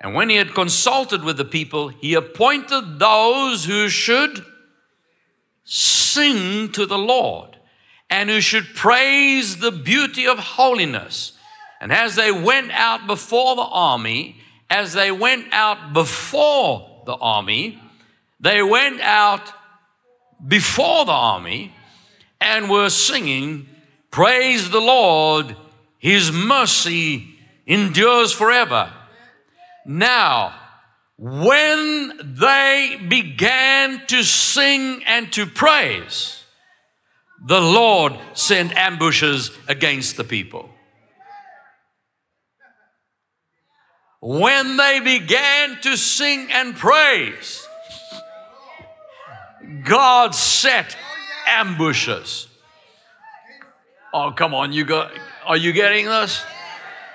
And 0.00 0.14
when 0.14 0.28
he 0.28 0.36
had 0.36 0.54
consulted 0.54 1.22
with 1.22 1.36
the 1.36 1.44
people, 1.44 1.88
he 1.88 2.14
appointed 2.14 2.98
those 2.98 3.64
who 3.64 3.88
should 3.88 4.44
sing 5.64 6.70
to 6.72 6.86
the 6.86 6.98
Lord 6.98 7.56
and 8.10 8.30
who 8.30 8.40
should 8.40 8.74
praise 8.74 9.56
the 9.56 9.72
beauty 9.72 10.26
of 10.26 10.38
holiness. 10.38 11.32
And 11.80 11.92
as 11.92 12.14
they 12.14 12.30
went 12.30 12.70
out 12.72 13.06
before 13.06 13.56
the 13.56 13.62
army, 13.62 14.36
as 14.68 14.92
they 14.92 15.10
went 15.10 15.52
out 15.52 15.92
before 15.92 17.02
the 17.06 17.14
army, 17.14 17.80
they 18.40 18.62
went 18.62 19.00
out 19.00 19.52
before 20.46 21.04
the 21.04 21.12
army 21.12 21.74
and 22.40 22.68
were 22.68 22.90
singing, 22.90 23.68
Praise 24.10 24.70
the 24.70 24.80
Lord, 24.80 25.56
His 25.98 26.32
mercy 26.32 27.36
endures 27.66 28.32
forever. 28.32 28.92
Now, 29.84 30.54
when 31.18 32.12
they 32.22 33.00
began 33.08 34.06
to 34.08 34.22
sing 34.22 35.02
and 35.06 35.32
to 35.32 35.46
praise, 35.46 36.44
the 37.44 37.60
Lord 37.60 38.14
sent 38.34 38.76
ambushes 38.76 39.50
against 39.68 40.16
the 40.16 40.24
people. 40.24 40.70
When 44.26 44.76
they 44.76 44.98
began 44.98 45.80
to 45.80 45.96
sing 45.96 46.48
and 46.50 46.74
praise, 46.74 47.64
God 49.84 50.34
set 50.34 50.96
ambushes. 51.46 52.48
Oh, 54.12 54.32
come 54.32 54.52
on, 54.52 54.72
you 54.72 54.84
go. 54.84 55.08
Are 55.44 55.56
you 55.56 55.72
getting 55.72 56.06
this? 56.06 56.42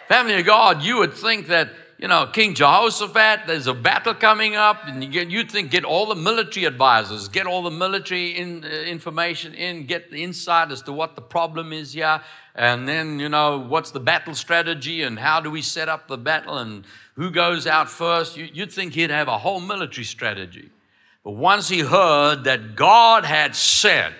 Family 0.07 0.39
of 0.39 0.45
God, 0.45 0.83
you 0.83 0.99
would 0.99 1.13
think 1.13 1.47
that 1.47 1.67
you 2.01 2.07
know 2.07 2.25
King 2.25 2.55
Jehoshaphat. 2.55 3.41
There's 3.45 3.67
a 3.67 3.73
battle 3.73 4.15
coming 4.15 4.55
up, 4.55 4.87
and 4.87 5.13
you 5.13 5.43
think 5.43 5.69
get 5.69 5.85
all 5.85 6.07
the 6.07 6.15
military 6.15 6.65
advisors, 6.65 7.27
get 7.27 7.45
all 7.45 7.61
the 7.61 7.71
military 7.71 8.31
in, 8.31 8.65
uh, 8.65 8.67
information 8.67 9.53
in, 9.53 9.85
get 9.85 10.09
the 10.09 10.23
insight 10.23 10.71
as 10.71 10.81
to 10.83 10.91
what 10.91 11.15
the 11.15 11.21
problem 11.21 11.71
is 11.71 11.93
here, 11.93 12.21
and 12.55 12.87
then 12.87 13.19
you 13.19 13.29
know 13.29 13.59
what's 13.59 13.91
the 13.91 13.99
battle 13.99 14.33
strategy 14.33 15.03
and 15.03 15.19
how 15.19 15.39
do 15.39 15.51
we 15.51 15.61
set 15.61 15.87
up 15.87 16.07
the 16.07 16.17
battle 16.17 16.57
and 16.57 16.85
who 17.15 17.29
goes 17.29 17.67
out 17.67 17.89
first. 17.89 18.35
You, 18.35 18.49
you'd 18.51 18.71
think 18.71 18.93
he'd 18.93 19.11
have 19.11 19.27
a 19.27 19.37
whole 19.37 19.61
military 19.61 20.05
strategy. 20.05 20.71
But 21.23 21.33
once 21.33 21.69
he 21.69 21.81
heard 21.81 22.45
that 22.45 22.75
God 22.75 23.25
had 23.25 23.55
said 23.55 24.15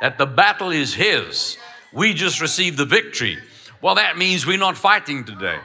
that 0.00 0.16
the 0.16 0.26
battle 0.26 0.70
is 0.70 0.94
his, 0.94 1.58
we 1.92 2.14
just 2.14 2.40
received 2.40 2.76
the 2.76 2.84
victory. 2.84 3.36
Well, 3.82 3.96
that 3.96 4.16
means 4.16 4.46
we're 4.46 4.58
not 4.58 4.76
fighting 4.76 5.24
today. 5.24 5.58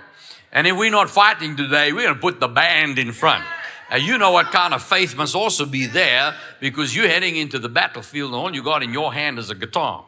And 0.56 0.66
if 0.66 0.78
we're 0.78 0.90
not 0.90 1.10
fighting 1.10 1.58
today, 1.58 1.92
we're 1.92 2.04
going 2.04 2.16
to 2.16 2.22
put 2.22 2.40
the 2.40 2.48
band 2.48 2.98
in 2.98 3.12
front. 3.12 3.44
Now, 3.92 3.98
you 3.98 4.18
know 4.18 4.32
what 4.32 4.48
kind 4.48 4.74
of 4.74 4.82
faith 4.82 5.16
must 5.18 5.36
also 5.36 5.66
be 5.66 5.86
there 5.86 6.34
because 6.62 6.96
you're 6.96 7.10
heading 7.10 7.36
into 7.36 7.60
the 7.60 7.68
battlefield 7.68 8.32
and 8.32 8.42
all 8.42 8.56
you 8.56 8.64
got 8.64 8.82
in 8.82 8.94
your 8.94 9.14
hand 9.14 9.38
is 9.38 9.50
a 9.50 9.56
guitar. 9.56 10.06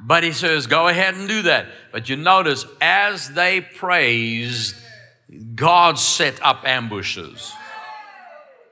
But 0.00 0.22
he 0.22 0.32
says, 0.32 0.66
go 0.66 0.88
ahead 0.88 1.16
and 1.16 1.28
do 1.28 1.42
that. 1.42 1.66
But 1.92 2.08
you 2.08 2.16
notice, 2.16 2.64
as 2.80 3.30
they 3.32 3.60
praised, 3.60 4.74
God 5.54 5.98
set 5.98 6.42
up 6.42 6.64
ambushes. 6.64 7.52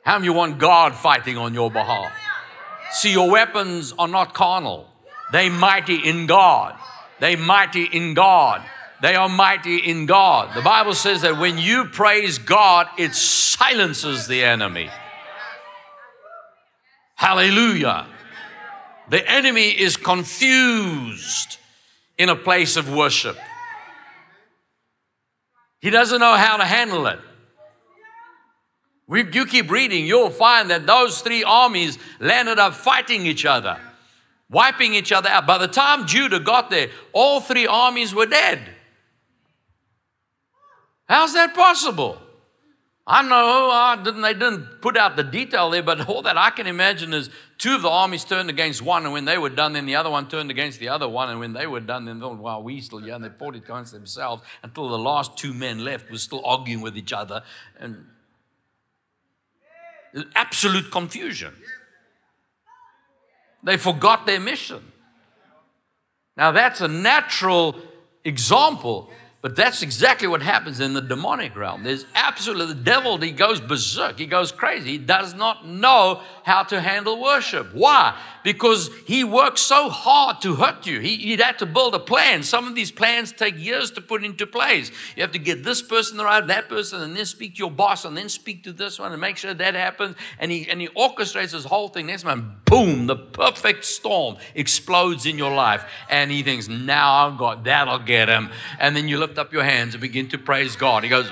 How 0.02 0.14
many 0.14 0.26
you 0.26 0.32
want 0.32 0.58
God 0.58 0.94
fighting 0.94 1.36
on 1.36 1.52
your 1.52 1.70
behalf? 1.70 2.10
See, 2.92 3.12
your 3.12 3.30
weapons 3.30 3.92
are 3.98 4.08
not 4.08 4.32
carnal. 4.32 4.88
They 5.32 5.50
mighty 5.50 5.96
in 5.96 6.26
God. 6.26 6.74
They 7.20 7.36
mighty 7.36 7.84
in 7.84 8.14
God. 8.14 8.62
They 9.02 9.14
are 9.14 9.28
mighty 9.28 9.76
in 9.76 10.06
God. 10.06 10.56
The 10.56 10.62
Bible 10.62 10.94
says 10.94 11.22
that 11.22 11.38
when 11.38 11.58
you 11.58 11.84
praise 11.86 12.38
God, 12.38 12.88
it 12.98 13.14
silences 13.14 14.26
the 14.26 14.42
enemy. 14.42 14.90
Hallelujah. 17.14 18.06
The 19.08 19.28
enemy 19.30 19.68
is 19.68 19.96
confused 19.96 21.58
in 22.18 22.28
a 22.28 22.36
place 22.36 22.76
of 22.76 22.92
worship. 22.92 23.36
He 25.80 25.90
doesn't 25.90 26.18
know 26.18 26.34
how 26.34 26.56
to 26.56 26.64
handle 26.64 27.06
it. 27.06 27.20
You 29.08 29.46
keep 29.46 29.70
reading, 29.70 30.04
you'll 30.04 30.30
find 30.30 30.70
that 30.70 30.86
those 30.86 31.20
three 31.20 31.44
armies 31.44 31.98
landed 32.18 32.58
up 32.58 32.74
fighting 32.74 33.24
each 33.24 33.44
other, 33.44 33.78
wiping 34.50 34.94
each 34.94 35.12
other 35.12 35.28
out. 35.28 35.46
By 35.46 35.58
the 35.58 35.68
time 35.68 36.06
Judah 36.06 36.40
got 36.40 36.70
there, 36.70 36.88
all 37.12 37.40
three 37.40 37.66
armies 37.66 38.14
were 38.14 38.26
dead. 38.26 38.60
How's 41.08 41.34
that 41.34 41.54
possible? 41.54 42.18
I 43.08 43.22
know 43.22 43.70
I 43.70 44.02
didn't, 44.02 44.22
they 44.22 44.32
didn't 44.32 44.80
put 44.80 44.96
out 44.96 45.14
the 45.14 45.22
detail 45.22 45.70
there, 45.70 45.82
but 45.82 46.08
all 46.08 46.22
that 46.22 46.36
I 46.36 46.50
can 46.50 46.66
imagine 46.66 47.14
is 47.14 47.30
two 47.56 47.76
of 47.76 47.82
the 47.82 47.88
armies 47.88 48.24
turned 48.24 48.50
against 48.50 48.82
one, 48.82 49.04
and 49.04 49.12
when 49.12 49.24
they 49.24 49.38
were 49.38 49.48
done, 49.48 49.74
then 49.74 49.86
the 49.86 49.94
other 49.94 50.10
one 50.10 50.28
turned 50.28 50.50
against 50.50 50.80
the 50.80 50.88
other 50.88 51.08
one, 51.08 51.30
and 51.30 51.38
when 51.38 51.52
they 51.52 51.68
were 51.68 51.78
done, 51.78 52.06
then 52.06 52.18
thought, 52.18 52.38
wow, 52.38 52.58
we 52.58 52.80
still, 52.80 53.00
yeah, 53.00 53.14
and 53.14 53.24
they 53.24 53.28
fought 53.28 53.54
it 53.54 53.62
against 53.62 53.92
themselves 53.92 54.42
until 54.64 54.88
the 54.88 54.98
last 54.98 55.38
two 55.38 55.54
men 55.54 55.84
left 55.84 56.10
were 56.10 56.18
still 56.18 56.44
arguing 56.44 56.80
with 56.80 56.96
each 56.96 57.12
other. 57.12 57.44
And 57.78 58.06
absolute 60.34 60.90
confusion. 60.90 61.54
They 63.62 63.76
forgot 63.76 64.26
their 64.26 64.40
mission. 64.40 64.82
Now, 66.36 66.50
that's 66.50 66.80
a 66.80 66.88
natural 66.88 67.76
example 68.24 69.10
but 69.42 69.54
that's 69.54 69.82
exactly 69.82 70.26
what 70.26 70.42
happens 70.42 70.80
in 70.80 70.94
the 70.94 71.00
demonic 71.00 71.54
realm. 71.54 71.84
There's 71.84 72.06
absolutely, 72.14 72.74
the 72.74 72.82
devil, 72.82 73.18
he 73.18 73.32
goes 73.32 73.60
berserk, 73.60 74.18
he 74.18 74.26
goes 74.26 74.50
crazy. 74.50 74.92
He 74.92 74.98
does 74.98 75.34
not 75.34 75.66
know 75.66 76.22
how 76.42 76.62
to 76.64 76.80
handle 76.80 77.20
worship. 77.20 77.72
Why? 77.72 78.18
Because 78.46 78.90
he 79.08 79.24
works 79.24 79.60
so 79.60 79.88
hard 79.88 80.40
to 80.42 80.54
hurt 80.54 80.86
you. 80.86 81.00
He, 81.00 81.16
he'd 81.16 81.40
have 81.40 81.56
to 81.56 81.66
build 81.66 81.96
a 81.96 81.98
plan. 81.98 82.44
Some 82.44 82.68
of 82.68 82.76
these 82.76 82.92
plans 82.92 83.32
take 83.32 83.58
years 83.58 83.90
to 83.90 84.00
put 84.00 84.22
into 84.22 84.46
place. 84.46 84.92
You 85.16 85.22
have 85.22 85.32
to 85.32 85.40
get 85.40 85.64
this 85.64 85.82
person 85.82 86.18
right, 86.18 86.46
that 86.46 86.68
person, 86.68 87.02
and 87.02 87.16
then 87.16 87.26
speak 87.26 87.56
to 87.56 87.58
your 87.58 87.72
boss, 87.72 88.04
and 88.04 88.16
then 88.16 88.28
speak 88.28 88.62
to 88.62 88.72
this 88.72 89.00
one, 89.00 89.10
and 89.10 89.20
make 89.20 89.36
sure 89.36 89.52
that 89.52 89.74
happens. 89.74 90.14
And 90.38 90.52
he, 90.52 90.70
and 90.70 90.80
he 90.80 90.86
orchestrates 90.86 91.50
this 91.50 91.64
whole 91.64 91.88
thing. 91.88 92.06
Next 92.06 92.24
man, 92.24 92.54
boom, 92.66 93.08
the 93.08 93.16
perfect 93.16 93.84
storm 93.84 94.36
explodes 94.54 95.26
in 95.26 95.36
your 95.38 95.52
life. 95.52 95.84
And 96.08 96.30
he 96.30 96.44
thinks, 96.44 96.68
now 96.68 97.26
I've 97.26 97.38
got, 97.38 97.64
that'll 97.64 97.98
get 97.98 98.28
him. 98.28 98.50
And 98.78 98.94
then 98.94 99.08
you 99.08 99.18
lift 99.18 99.38
up 99.38 99.52
your 99.52 99.64
hands 99.64 99.94
and 99.94 100.00
begin 100.00 100.28
to 100.28 100.38
praise 100.38 100.76
God. 100.76 101.02
He 101.02 101.10
goes, 101.10 101.26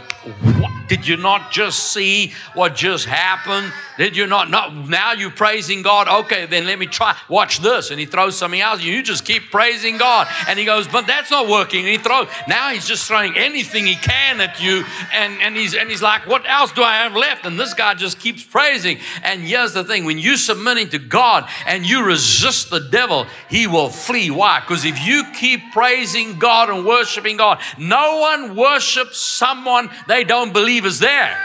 what? 0.59 0.73
Did 0.89 1.07
you 1.07 1.17
not 1.17 1.51
just 1.51 1.93
see 1.93 2.33
what 2.55 2.75
just 2.75 3.07
happened? 3.07 3.73
Did 3.97 4.17
you 4.17 4.27
not 4.27 4.51
know? 4.51 4.69
Now 4.69 5.13
you're 5.13 5.31
praising 5.31 5.83
God. 5.83 6.09
Okay, 6.25 6.45
then 6.47 6.67
let 6.67 6.79
me 6.79 6.87
try. 6.87 7.04
Watch 7.29 7.61
this. 7.61 7.91
And 7.91 8.01
he 8.01 8.07
throws 8.07 8.37
something 8.37 8.61
else. 8.61 8.83
You 8.83 9.03
just 9.03 9.25
keep 9.25 9.51
praising 9.51 9.99
God. 9.99 10.29
And 10.49 10.59
he 10.59 10.65
goes, 10.65 10.89
but 10.89 11.07
that's 11.07 11.31
not 11.31 11.49
working. 11.49 11.81
And 11.81 11.89
he 11.89 11.99
throws, 11.99 12.29
now 12.49 12.71
he's 12.71 12.87
just 12.87 13.07
throwing 13.07 13.37
anything 13.37 13.87
he 13.87 13.97
can 13.97 14.41
at 14.41 14.61
you. 14.61 14.85
And, 15.13 15.41
and, 15.41 15.57
he's, 15.57 15.75
and 15.75 15.91
he's 15.91 16.03
like, 16.03 16.27
what 16.27 16.49
else 16.49 16.73
do 16.73 16.83
I 16.83 16.97
have 16.99 17.15
left? 17.15 17.47
And 17.47 17.59
this 17.59 17.75
guy 17.75 17.95
just 17.95 18.19
keeps 18.19 18.43
praising. 18.45 18.99
And 19.23 19.43
here's 19.43 19.73
the 19.73 19.85
thing 19.85 20.05
when 20.05 20.19
you're 20.19 20.37
submitting 20.37 20.89
to 20.91 20.99
God 20.99 21.49
and 21.67 21.87
you 21.89 22.05
resist 22.05 22.71
the 22.71 22.81
devil, 22.81 23.27
he 23.49 23.67
will 23.67 23.89
flee. 23.89 24.31
Why? 24.31 24.61
Because 24.61 24.85
if 24.85 25.05
you 25.05 25.25
keep 25.35 25.61
praising 25.73 26.39
God 26.39 26.71
and 26.71 26.87
worshiping 26.87 27.37
God, 27.37 27.61
no 27.79 28.19
one 28.21 28.57
worships 28.57 29.19
someone 29.19 29.91
they 30.09 30.25
don't 30.25 30.53
believe 30.53 30.85
is 30.87 30.99
there. 30.99 31.41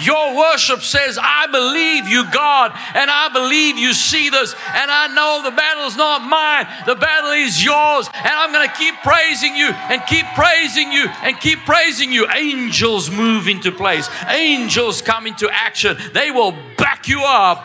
Your 0.00 0.36
worship 0.36 0.80
says, 0.80 1.18
I 1.20 1.46
believe 1.46 2.08
you, 2.08 2.30
God, 2.30 2.72
and 2.94 3.10
I 3.10 3.28
believe 3.32 3.78
you 3.78 3.92
see 3.92 4.30
this, 4.30 4.52
and 4.52 4.90
I 4.90 5.08
know 5.08 5.42
the 5.42 5.56
battle 5.56 5.84
is 5.86 5.96
not 5.96 6.22
mine, 6.22 6.66
the 6.86 6.94
battle 6.94 7.30
is 7.30 7.62
yours, 7.64 8.08
and 8.14 8.32
I'm 8.34 8.52
going 8.52 8.68
to 8.68 8.74
keep 8.74 8.94
praising 9.02 9.56
you 9.56 9.68
and 9.68 10.02
keep 10.06 10.26
praising 10.34 10.92
you 10.92 11.06
and 11.22 11.38
keep 11.40 11.58
praising 11.60 12.12
you. 12.12 12.26
Angels 12.30 13.10
move 13.10 13.48
into 13.48 13.72
place, 13.72 14.08
angels 14.28 15.02
come 15.02 15.26
into 15.26 15.48
action. 15.50 15.96
They 16.12 16.30
will 16.30 16.52
back 16.76 17.08
you 17.08 17.22
up, 17.24 17.64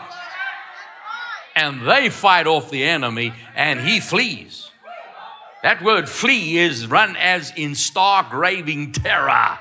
and 1.54 1.86
they 1.86 2.08
fight 2.08 2.46
off 2.46 2.70
the 2.70 2.84
enemy, 2.84 3.34
and 3.54 3.80
he 3.80 4.00
flees. 4.00 4.70
That 5.62 5.82
word 5.82 6.08
flee 6.08 6.58
is 6.58 6.88
run 6.88 7.14
as 7.16 7.52
in 7.56 7.74
stark 7.74 8.32
raving 8.32 8.92
terror. 8.92 9.58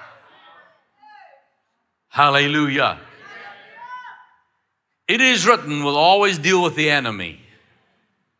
Hallelujah. 2.11 2.99
It 5.07 5.21
is 5.21 5.47
written, 5.47 5.85
we'll 5.85 5.95
always 5.95 6.37
deal 6.37 6.61
with 6.61 6.75
the 6.75 6.89
enemy. 6.89 7.39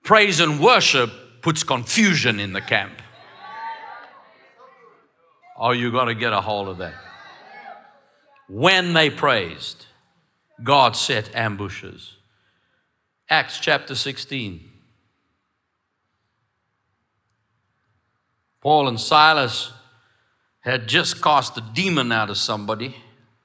Praise 0.04 0.42
and 0.42 0.60
worship 0.60 1.10
puts 1.42 1.64
confusion 1.64 2.42
in 2.42 2.52
the 2.52 2.60
camp. 2.60 3.02
Oh, 5.58 5.72
you 5.72 5.90
got 5.90 6.06
to 6.06 6.14
get 6.14 6.34
a 6.34 6.42
hold 6.42 6.68
of 6.68 6.80
that. 6.80 6.96
When 8.50 8.92
they 8.92 9.10
praised, 9.10 9.86
God 10.62 10.98
set 10.98 11.34
ambushes. 11.34 12.18
Acts 13.30 13.58
chapter 13.58 13.96
16. 13.96 14.70
Paul 18.60 18.90
and 18.90 19.00
Silas 19.00 19.72
had 20.60 20.90
just 20.90 21.22
cast 21.22 21.58
a 21.58 21.62
demon 21.62 22.12
out 22.12 22.30
of 22.30 22.38
somebody 22.38 22.98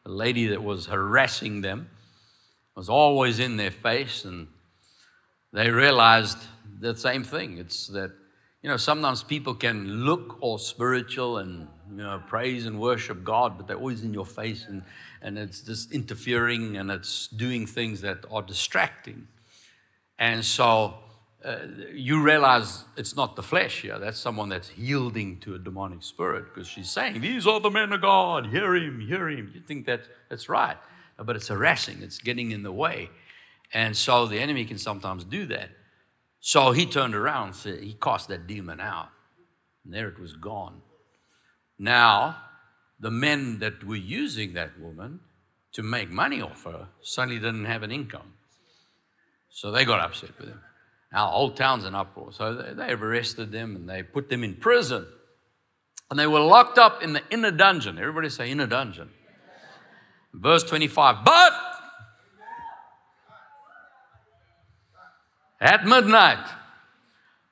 a 0.07 0.09
lady 0.09 0.47
that 0.47 0.62
was 0.62 0.87
harassing 0.87 1.61
them 1.62 1.90
was 2.77 2.88
always 2.88 3.40
in 3.40 3.57
their 3.57 3.73
face, 3.73 4.25
and 4.25 4.47
they 5.53 5.69
realized 5.69 6.38
the 6.79 6.95
same 6.95 7.25
thing. 7.25 7.59
It's 7.59 7.88
that, 7.88 8.12
you 8.62 8.71
know, 8.71 8.77
sometimes 8.77 9.25
people 9.25 9.55
can 9.55 10.05
look 10.05 10.38
all 10.40 10.59
spiritual 10.59 11.38
and, 11.38 11.66
you 11.90 11.97
know, 11.97 12.23
praise 12.29 12.66
and 12.66 12.79
worship 12.79 13.25
God, 13.25 13.57
but 13.57 13.66
they're 13.66 13.77
always 13.77 14.05
in 14.05 14.14
your 14.14 14.27
face 14.27 14.66
and, 14.69 14.83
and 15.23 15.38
it's 15.38 15.61
just 15.62 15.90
interfering 15.92 16.77
and 16.77 16.90
it's 16.90 17.27
doing 17.29 17.66
things 17.66 18.01
that 18.03 18.25
are 18.31 18.42
distracting. 18.42 19.27
And 20.19 20.45
so 20.45 20.95
you 21.92 22.22
realize 22.22 22.85
it's 22.96 23.14
not 23.14 23.37
the 23.37 23.42
flesh 23.42 23.82
here. 23.82 23.98
That's 23.98 24.18
someone 24.18 24.48
that's 24.48 24.76
yielding 24.76 25.38
to 25.40 25.54
a 25.54 25.59
demonic 25.59 26.02
spirit 26.02 26.46
because 26.52 26.68
she's 26.68 26.90
saying, 26.90 27.20
These 27.20 27.46
are 27.46 27.61
the 27.61 27.70
men 27.70 27.92
of 27.92 28.00
God. 28.02 28.46
Hear 28.46 28.74
him, 28.74 29.00
hear 29.00 29.28
him. 29.28 29.52
You 29.54 29.61
think 29.61 29.87
that 29.87 30.02
that's 30.28 30.48
right. 30.48 30.76
But 31.18 31.37
it's 31.37 31.48
harassing, 31.48 32.02
it's 32.02 32.18
getting 32.18 32.50
in 32.50 32.62
the 32.62 32.72
way. 32.72 33.11
And 33.72 33.96
so 33.96 34.26
the 34.26 34.38
enemy 34.38 34.64
can 34.64 34.78
sometimes 34.78 35.24
do 35.24 35.46
that. 35.46 35.70
So 36.40 36.72
he 36.72 36.87
turned 36.87 37.14
around, 37.14 37.54
said, 37.54 37.80
he 37.80 37.94
cast 37.94 38.28
that 38.28 38.46
demon 38.46 38.80
out. 38.80 39.09
And 39.85 39.92
there 39.92 40.09
it 40.09 40.18
was 40.18 40.32
gone. 40.35 40.82
Now, 41.78 42.37
the 43.00 43.11
men 43.11 43.59
that 43.59 43.85
were 43.85 43.96
using 43.96 44.52
that 44.54 44.78
woman 44.78 45.20
to 45.72 45.82
make 45.82 46.11
money 46.11 46.40
off 46.40 46.64
her 46.64 46.88
suddenly 47.02 47.38
didn't 47.38 47.66
have 47.66 47.82
an 47.82 47.90
income. 47.92 48.35
So 49.50 49.70
they 49.70 49.85
got 49.85 50.00
upset 50.00 50.38
with 50.38 50.48
him. 50.48 50.61
Our 51.16 51.33
whole 51.33 51.50
town's 51.52 51.87
in 51.87 51.94
uproar. 51.94 52.31
So 52.31 52.74
they, 52.74 52.88
have 52.88 53.02
arrested 53.02 53.50
them 53.50 53.74
and 53.74 53.88
they 53.88 54.02
put 54.02 54.29
them 54.29 54.44
in 54.44 54.55
prison. 54.55 55.07
And 56.11 56.18
they 56.18 56.26
were 56.26 56.40
locked 56.40 56.76
up 56.76 57.02
in 57.02 57.14
the 57.14 57.22
inner 57.31 57.50
dungeon. 57.50 57.98
Everybody 57.98 58.29
say 58.29 58.50
inner 58.50 58.66
dungeon. 58.66 59.09
Verse 60.35 60.62
25. 60.64 61.24
But 61.24 61.52
at 65.59 65.87
midnight, 65.87 66.46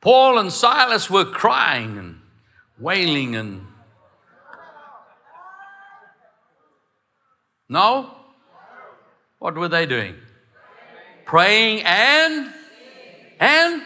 Paul 0.03 0.39
and 0.39 0.53
Silas 0.53 1.09
were 1.09 1.25
crying 1.25 1.97
and 1.97 2.21
wailing 2.79 3.35
and 3.35 3.67
no? 7.71 8.15
What 9.39 9.55
were 9.55 9.69
they 9.69 9.87
doing? 9.87 10.17
Praying 11.25 11.81
and 11.87 12.53
and 13.41 13.83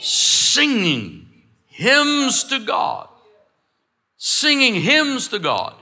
singing 0.00 1.28
hymns 1.66 2.44
to 2.44 2.58
God. 2.60 3.08
Singing 4.16 4.74
hymns 4.74 5.28
to 5.28 5.38
God. 5.38 5.74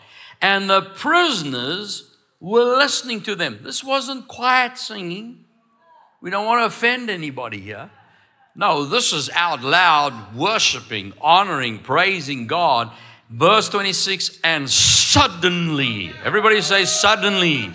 And 0.43 0.69
the 0.69 0.83
prisoners 0.83 2.11
were 2.41 2.77
listening 2.77 3.23
to 3.23 3.35
them. 3.35 3.61
This 3.63 3.83
wasn't 3.83 4.29
quiet 4.29 4.77
singing. 4.77 5.45
We 6.21 6.31
don't 6.31 6.47
want 6.47 6.61
to 6.61 6.67
offend 6.67 7.11
anybody 7.11 7.61
here. 7.61 7.91
No, 8.57 8.85
this 8.85 9.13
is 9.13 9.31
out 9.31 9.63
loud 9.63 10.37
worshiping, 10.37 11.13
honoring, 11.21 11.81
praising 11.81 12.47
God. 12.47 12.93
Verse 13.31 13.69
26 13.69 14.39
and 14.45 14.71
suddenly, 14.71 16.13
everybody 16.25 16.61
say, 16.61 16.85
suddenly, 16.85 17.73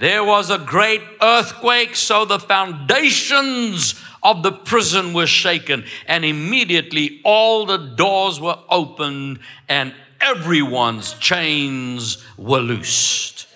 there 0.00 0.24
was 0.24 0.50
a 0.50 0.58
great 0.58 1.02
earthquake, 1.22 1.96
so 1.96 2.24
the 2.24 2.38
foundations 2.38 3.94
of 4.22 4.42
the 4.42 4.52
prison 4.52 5.12
were 5.12 5.26
shaken, 5.26 5.84
and 6.06 6.24
immediately 6.24 7.20
all 7.24 7.66
the 7.66 7.76
doors 7.76 8.40
were 8.40 8.58
opened, 8.70 9.38
and 9.68 9.94
everyone's 10.20 11.12
chains 11.14 12.24
were 12.36 12.60
loosed. 12.60 13.46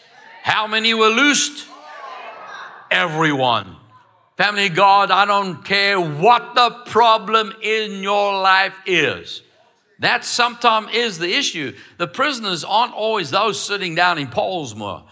How 0.43 0.67
many 0.67 0.95
were 0.95 1.09
loosed? 1.09 1.67
Everyone. 2.91 3.77
Family 4.37 4.69
God, 4.69 5.11
I 5.11 5.25
don't 5.25 5.65
care 5.65 6.01
what 6.01 6.55
the 6.55 6.71
problem 6.87 7.53
in 7.61 8.03
your 8.03 8.41
life 8.41 8.75
is. 8.87 9.43
That 9.99 10.25
sometimes 10.25 10.95
is 10.95 11.19
the 11.19 11.35
issue. 11.35 11.75
The 11.97 12.07
prisoners 12.07 12.63
aren't 12.63 12.95
always 12.95 13.31
those 13.31 13.61
sitting 13.61 13.97
down 13.97 14.17
in 14.17 14.29
Pollsmoor. 14.29 15.03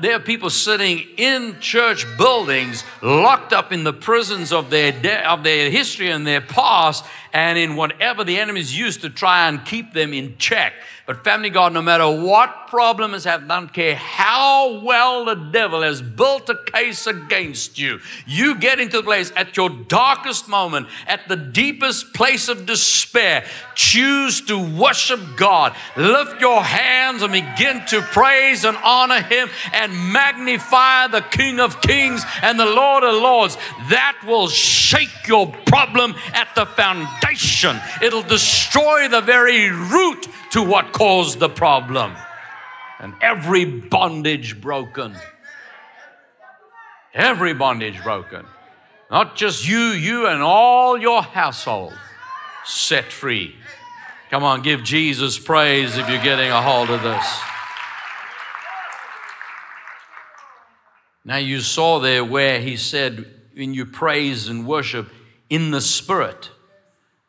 There 0.00 0.16
are 0.16 0.20
people 0.20 0.48
sitting 0.48 1.00
in 1.18 1.60
church 1.60 2.06
buildings, 2.16 2.84
locked 3.02 3.52
up 3.52 3.70
in 3.70 3.84
the 3.84 3.92
prisons 3.92 4.50
of 4.50 4.70
their, 4.70 4.92
de- 4.92 5.28
of 5.28 5.42
their 5.42 5.70
history 5.70 6.10
and 6.10 6.26
their 6.26 6.40
past, 6.40 7.04
and 7.32 7.58
in 7.58 7.76
whatever 7.76 8.24
the 8.24 8.38
enemies 8.38 8.76
used 8.76 9.02
to 9.02 9.10
try 9.10 9.48
and 9.48 9.64
keep 9.64 9.92
them 9.92 10.12
in 10.12 10.36
check. 10.38 10.72
But, 11.08 11.24
family 11.24 11.48
God, 11.48 11.72
no 11.72 11.80
matter 11.80 12.06
what 12.06 12.68
problem 12.68 13.12
has 13.12 13.24
happened, 13.24 13.48
don't 13.48 13.72
care 13.72 13.94
how 13.94 14.80
well 14.80 15.24
the 15.24 15.36
devil 15.36 15.80
has 15.80 16.02
built 16.02 16.50
a 16.50 16.58
case 16.70 17.06
against 17.06 17.78
you, 17.78 18.00
you 18.26 18.56
get 18.56 18.78
into 18.78 18.98
the 18.98 19.02
place 19.02 19.32
at 19.34 19.56
your 19.56 19.70
darkest 19.70 20.50
moment, 20.50 20.86
at 21.06 21.26
the 21.26 21.36
deepest 21.36 22.12
place 22.12 22.50
of 22.50 22.66
despair, 22.66 23.46
choose 23.74 24.42
to 24.42 24.58
worship 24.58 25.20
God. 25.36 25.74
Lift 25.96 26.42
your 26.42 26.62
hands 26.62 27.22
and 27.22 27.32
begin 27.32 27.80
to 27.86 28.02
praise 28.02 28.66
and 28.66 28.76
honor 28.84 29.22
Him 29.22 29.48
and 29.72 30.12
magnify 30.12 31.06
the 31.06 31.22
King 31.22 31.58
of 31.58 31.80
Kings 31.80 32.22
and 32.42 32.60
the 32.60 32.66
Lord 32.66 33.02
of 33.02 33.14
Lords. 33.14 33.56
That 33.88 34.18
will 34.26 34.48
shake 34.48 35.26
your 35.26 35.46
problem 35.64 36.14
at 36.34 36.54
the 36.54 36.66
foundation, 36.66 37.27
it'll 38.02 38.22
destroy 38.22 39.08
the 39.08 39.20
very 39.20 39.70
root 39.70 40.28
to 40.52 40.62
what 40.62 40.92
caused 40.92 41.38
the 41.38 41.48
problem. 41.48 42.14
And 43.00 43.14
every 43.20 43.64
bondage 43.64 44.60
broken. 44.60 45.16
Every 47.14 47.54
bondage 47.54 48.02
broken. 48.02 48.44
Not 49.10 49.36
just 49.36 49.66
you, 49.66 49.78
you 49.78 50.26
and 50.26 50.42
all 50.42 50.98
your 50.98 51.22
household 51.22 51.94
set 52.64 53.12
free. 53.12 53.54
Come 54.30 54.44
on, 54.44 54.62
give 54.62 54.84
Jesus 54.84 55.38
praise 55.38 55.96
if 55.96 56.08
you're 56.08 56.22
getting 56.22 56.50
a 56.50 56.60
hold 56.60 56.90
of 56.90 57.02
this. 57.02 57.40
Now, 61.24 61.36
you 61.36 61.60
saw 61.60 61.98
there 61.98 62.24
where 62.24 62.60
he 62.60 62.76
said, 62.76 63.26
when 63.54 63.74
you 63.74 63.84
praise 63.86 64.48
and 64.48 64.66
worship 64.66 65.08
in 65.50 65.72
the 65.72 65.80
Spirit. 65.80 66.50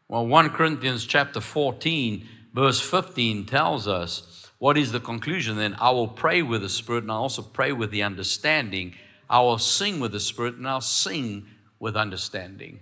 Well, 0.09 0.27
1 0.27 0.49
Corinthians 0.49 1.05
chapter 1.05 1.39
14 1.39 2.27
verse 2.53 2.81
15 2.81 3.45
tells 3.45 3.87
us 3.87 4.49
what 4.57 4.77
is 4.77 4.91
the 4.91 4.99
conclusion 4.99 5.55
then? 5.55 5.77
I 5.79 5.91
will 5.91 6.07
pray 6.07 6.41
with 6.41 6.63
the 6.63 6.69
Spirit 6.69 7.03
and 7.03 7.11
I 7.11 7.15
also 7.15 7.41
pray 7.41 7.71
with 7.71 7.91
the 7.91 8.03
understanding. 8.03 8.95
I 9.29 9.39
will 9.39 9.59
sing 9.59 10.01
with 10.01 10.11
the 10.11 10.19
Spirit 10.19 10.55
and 10.55 10.67
I'll 10.67 10.81
sing 10.81 11.47
with 11.79 11.95
understanding. 11.95 12.79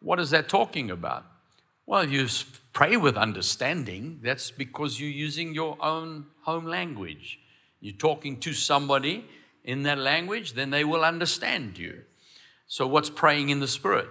What 0.00 0.18
is 0.18 0.30
that 0.30 0.48
talking 0.48 0.90
about? 0.90 1.26
Well, 1.84 2.02
if 2.02 2.12
you 2.12 2.28
pray 2.78 2.96
with 2.96 3.16
understanding. 3.16 4.20
That's 4.22 4.52
because 4.52 5.00
you're 5.00 5.10
using 5.10 5.52
your 5.52 5.76
own 5.80 6.26
home 6.42 6.64
language. 6.64 7.40
You're 7.80 7.96
talking 7.96 8.38
to 8.38 8.52
somebody 8.52 9.24
in 9.64 9.82
that 9.82 9.98
language, 9.98 10.52
then 10.52 10.70
they 10.70 10.84
will 10.84 11.04
understand 11.04 11.76
you. 11.76 12.02
So, 12.68 12.86
what's 12.86 13.10
praying 13.10 13.48
in 13.48 13.58
the 13.58 13.66
Spirit? 13.66 14.06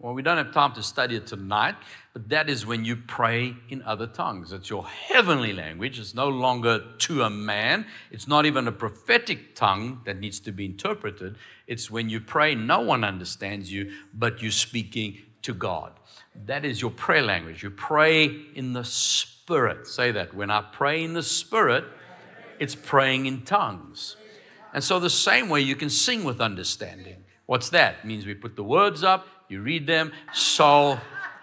Well, 0.00 0.14
we 0.14 0.22
don't 0.22 0.36
have 0.36 0.52
time 0.52 0.74
to 0.74 0.82
study 0.82 1.16
it 1.16 1.26
tonight, 1.26 1.74
but 2.12 2.28
that 2.28 2.48
is 2.48 2.64
when 2.64 2.84
you 2.84 2.94
pray 2.94 3.56
in 3.68 3.82
other 3.82 4.06
tongues. 4.06 4.52
It's 4.52 4.70
your 4.70 4.86
heavenly 4.86 5.52
language. 5.52 5.98
It's 5.98 6.14
no 6.14 6.28
longer 6.28 6.84
to 6.98 7.22
a 7.22 7.30
man. 7.30 7.84
It's 8.12 8.28
not 8.28 8.46
even 8.46 8.68
a 8.68 8.72
prophetic 8.72 9.56
tongue 9.56 10.02
that 10.04 10.20
needs 10.20 10.38
to 10.40 10.52
be 10.52 10.66
interpreted. 10.66 11.34
It's 11.66 11.90
when 11.90 12.08
you 12.08 12.20
pray, 12.20 12.54
no 12.54 12.78
one 12.78 13.02
understands 13.02 13.72
you, 13.72 13.92
but 14.14 14.40
you're 14.40 14.52
speaking 14.52 15.18
to 15.42 15.52
God. 15.52 15.92
That 16.46 16.64
is 16.64 16.80
your 16.80 16.92
prayer 16.92 17.22
language. 17.22 17.64
You 17.64 17.70
pray 17.70 18.26
in 18.54 18.74
the 18.74 18.84
Spirit. 18.84 19.88
Say 19.88 20.12
that. 20.12 20.32
When 20.32 20.48
I 20.48 20.60
pray 20.60 21.02
in 21.02 21.14
the 21.14 21.24
Spirit, 21.24 21.84
it's 22.60 22.76
praying 22.76 23.26
in 23.26 23.42
tongues. 23.42 24.16
And 24.72 24.84
so, 24.84 25.00
the 25.00 25.10
same 25.10 25.48
way 25.48 25.60
you 25.60 25.74
can 25.74 25.90
sing 25.90 26.22
with 26.22 26.40
understanding. 26.40 27.24
What's 27.46 27.70
that? 27.70 27.96
It 28.00 28.04
means 28.04 28.26
we 28.26 28.34
put 28.34 28.54
the 28.54 28.62
words 28.62 29.02
up, 29.02 29.26
you 29.48 29.62
read 29.62 29.86
them, 29.86 30.12
so 30.32 30.98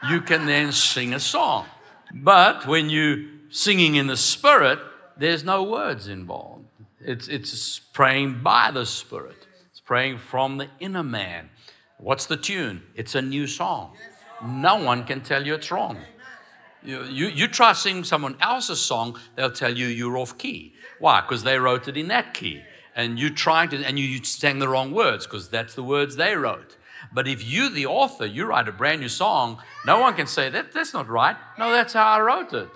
you 0.09 0.21
can 0.21 0.45
then 0.45 0.71
sing 0.71 1.13
a 1.13 1.19
song. 1.19 1.65
But 2.13 2.67
when 2.67 2.89
you 2.89 3.29
singing 3.49 3.95
in 3.95 4.07
the 4.07 4.17
Spirit, 4.17 4.79
there's 5.17 5.43
no 5.43 5.63
words 5.63 6.07
involved. 6.07 6.65
It's, 6.99 7.27
it's 7.27 7.79
praying 7.79 8.41
by 8.41 8.71
the 8.71 8.85
Spirit. 8.85 9.47
It's 9.71 9.79
praying 9.79 10.19
from 10.19 10.57
the 10.57 10.67
inner 10.79 11.03
man. 11.03 11.49
What's 11.97 12.25
the 12.25 12.37
tune? 12.37 12.83
It's 12.95 13.15
a 13.15 13.21
new 13.21 13.47
song. 13.47 13.95
No 14.43 14.75
one 14.75 15.05
can 15.05 15.21
tell 15.21 15.45
you 15.45 15.55
it's 15.55 15.71
wrong. 15.71 15.97
You, 16.83 17.03
you, 17.05 17.27
you 17.27 17.47
try 17.47 17.73
sing 17.73 18.03
someone 18.03 18.37
else's 18.39 18.79
song, 18.79 19.19
they'll 19.35 19.51
tell 19.51 19.75
you 19.75 19.87
you're 19.87 20.17
off 20.17 20.37
key. 20.37 20.73
Why? 20.99 21.21
Because 21.21 21.43
they 21.43 21.57
wrote 21.57 21.87
it 21.87 21.97
in 21.97 22.09
that 22.09 22.33
key. 22.33 22.61
And 22.95 23.19
you 23.19 23.29
trying 23.29 23.69
to, 23.69 23.83
and 23.83 23.97
you, 23.97 24.05
you 24.05 24.23
sang 24.23 24.59
the 24.59 24.69
wrong 24.69 24.91
words 24.91 25.25
because 25.25 25.49
that's 25.49 25.73
the 25.73 25.83
words 25.83 26.15
they 26.15 26.35
wrote. 26.35 26.77
But 27.15 27.29
if 27.29 27.43
you, 27.43 27.69
the 27.69 27.85
author, 27.85 28.25
you 28.25 28.45
write 28.45 28.67
a 28.67 28.73
brand 28.73 28.99
new 28.99 29.07
song, 29.07 29.59
no 29.85 30.01
one 30.01 30.15
can 30.15 30.27
say 30.27 30.49
that 30.49 30.73
that's 30.73 30.93
not 30.93 31.07
right. 31.07 31.37
No, 31.57 31.71
that's 31.71 31.93
how 31.93 32.05
I 32.05 32.19
wrote 32.19 32.53
it. 32.53 32.67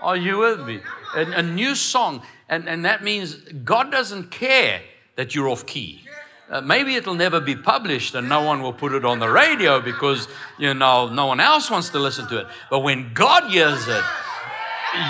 Are 0.00 0.16
you 0.16 0.38
with 0.38 0.60
me? 0.66 0.80
A, 1.14 1.20
a 1.20 1.42
new 1.42 1.74
song, 1.74 2.22
and, 2.48 2.66
and 2.66 2.86
that 2.86 3.04
means 3.04 3.34
God 3.34 3.92
doesn't 3.92 4.30
care 4.30 4.80
that 5.16 5.34
you're 5.34 5.48
off 5.48 5.66
key. 5.66 6.00
Uh, 6.48 6.62
maybe 6.62 6.94
it'll 6.94 7.14
never 7.14 7.40
be 7.40 7.56
published 7.56 8.14
and 8.14 8.26
no 8.28 8.40
one 8.42 8.62
will 8.62 8.72
put 8.72 8.92
it 8.92 9.04
on 9.04 9.18
the 9.18 9.28
radio 9.28 9.80
because 9.80 10.28
you 10.58 10.72
know 10.72 11.08
no 11.08 11.26
one 11.26 11.40
else 11.40 11.70
wants 11.70 11.90
to 11.90 11.98
listen 11.98 12.26
to 12.28 12.38
it. 12.38 12.46
But 12.70 12.80
when 12.80 13.12
God 13.12 13.50
hears 13.50 13.86
it, 13.88 14.04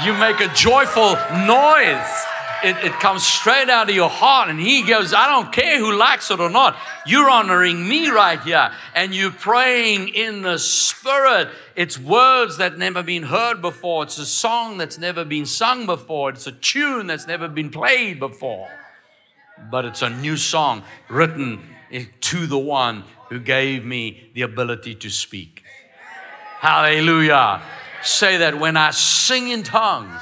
you 0.02 0.14
make 0.14 0.40
a 0.40 0.48
joyful 0.54 1.14
noise 1.46 2.26
it, 2.62 2.76
it 2.84 2.92
comes 2.94 3.24
straight 3.24 3.68
out 3.68 3.88
of 3.88 3.94
your 3.94 4.08
heart. 4.08 4.48
And 4.48 4.60
he 4.60 4.82
goes, 4.82 5.12
I 5.12 5.26
don't 5.26 5.52
care 5.52 5.78
who 5.78 5.96
likes 5.96 6.30
it 6.30 6.40
or 6.40 6.50
not. 6.50 6.76
You're 7.06 7.30
honoring 7.30 7.88
me 7.88 8.08
right 8.08 8.40
here. 8.40 8.72
And 8.94 9.14
you're 9.14 9.30
praying 9.30 10.08
in 10.08 10.42
the 10.42 10.58
spirit. 10.58 11.48
It's 11.74 11.98
words 11.98 12.58
that 12.58 12.78
never 12.78 13.02
been 13.02 13.24
heard 13.24 13.60
before. 13.60 14.04
It's 14.04 14.18
a 14.18 14.26
song 14.26 14.78
that's 14.78 14.98
never 14.98 15.24
been 15.24 15.46
sung 15.46 15.86
before. 15.86 16.30
It's 16.30 16.46
a 16.46 16.52
tune 16.52 17.06
that's 17.06 17.26
never 17.26 17.48
been 17.48 17.70
played 17.70 18.18
before. 18.18 18.68
But 19.70 19.84
it's 19.84 20.02
a 20.02 20.10
new 20.10 20.36
song 20.36 20.82
written 21.08 21.60
to 22.20 22.46
the 22.46 22.58
one 22.58 23.04
who 23.28 23.40
gave 23.40 23.84
me 23.84 24.30
the 24.34 24.42
ability 24.42 24.94
to 24.96 25.10
speak. 25.10 25.62
Hallelujah. 26.58 27.62
Say 28.02 28.38
that 28.38 28.58
when 28.58 28.76
I 28.76 28.90
sing 28.90 29.48
in 29.48 29.62
tongues, 29.62 30.20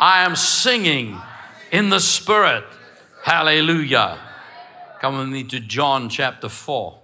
I 0.00 0.24
am 0.24 0.34
singing 0.36 1.20
in 1.74 1.90
the 1.90 1.98
Spirit. 1.98 2.62
Hallelujah. 3.24 4.20
Come 5.00 5.18
with 5.18 5.28
me 5.28 5.42
to 5.42 5.58
John 5.58 6.08
chapter 6.08 6.48
4. 6.48 7.00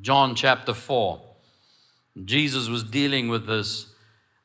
John 0.00 0.34
chapter 0.34 0.72
4. 0.72 1.20
Jesus 2.24 2.70
was 2.70 2.82
dealing 2.82 3.28
with 3.28 3.46
this 3.46 3.92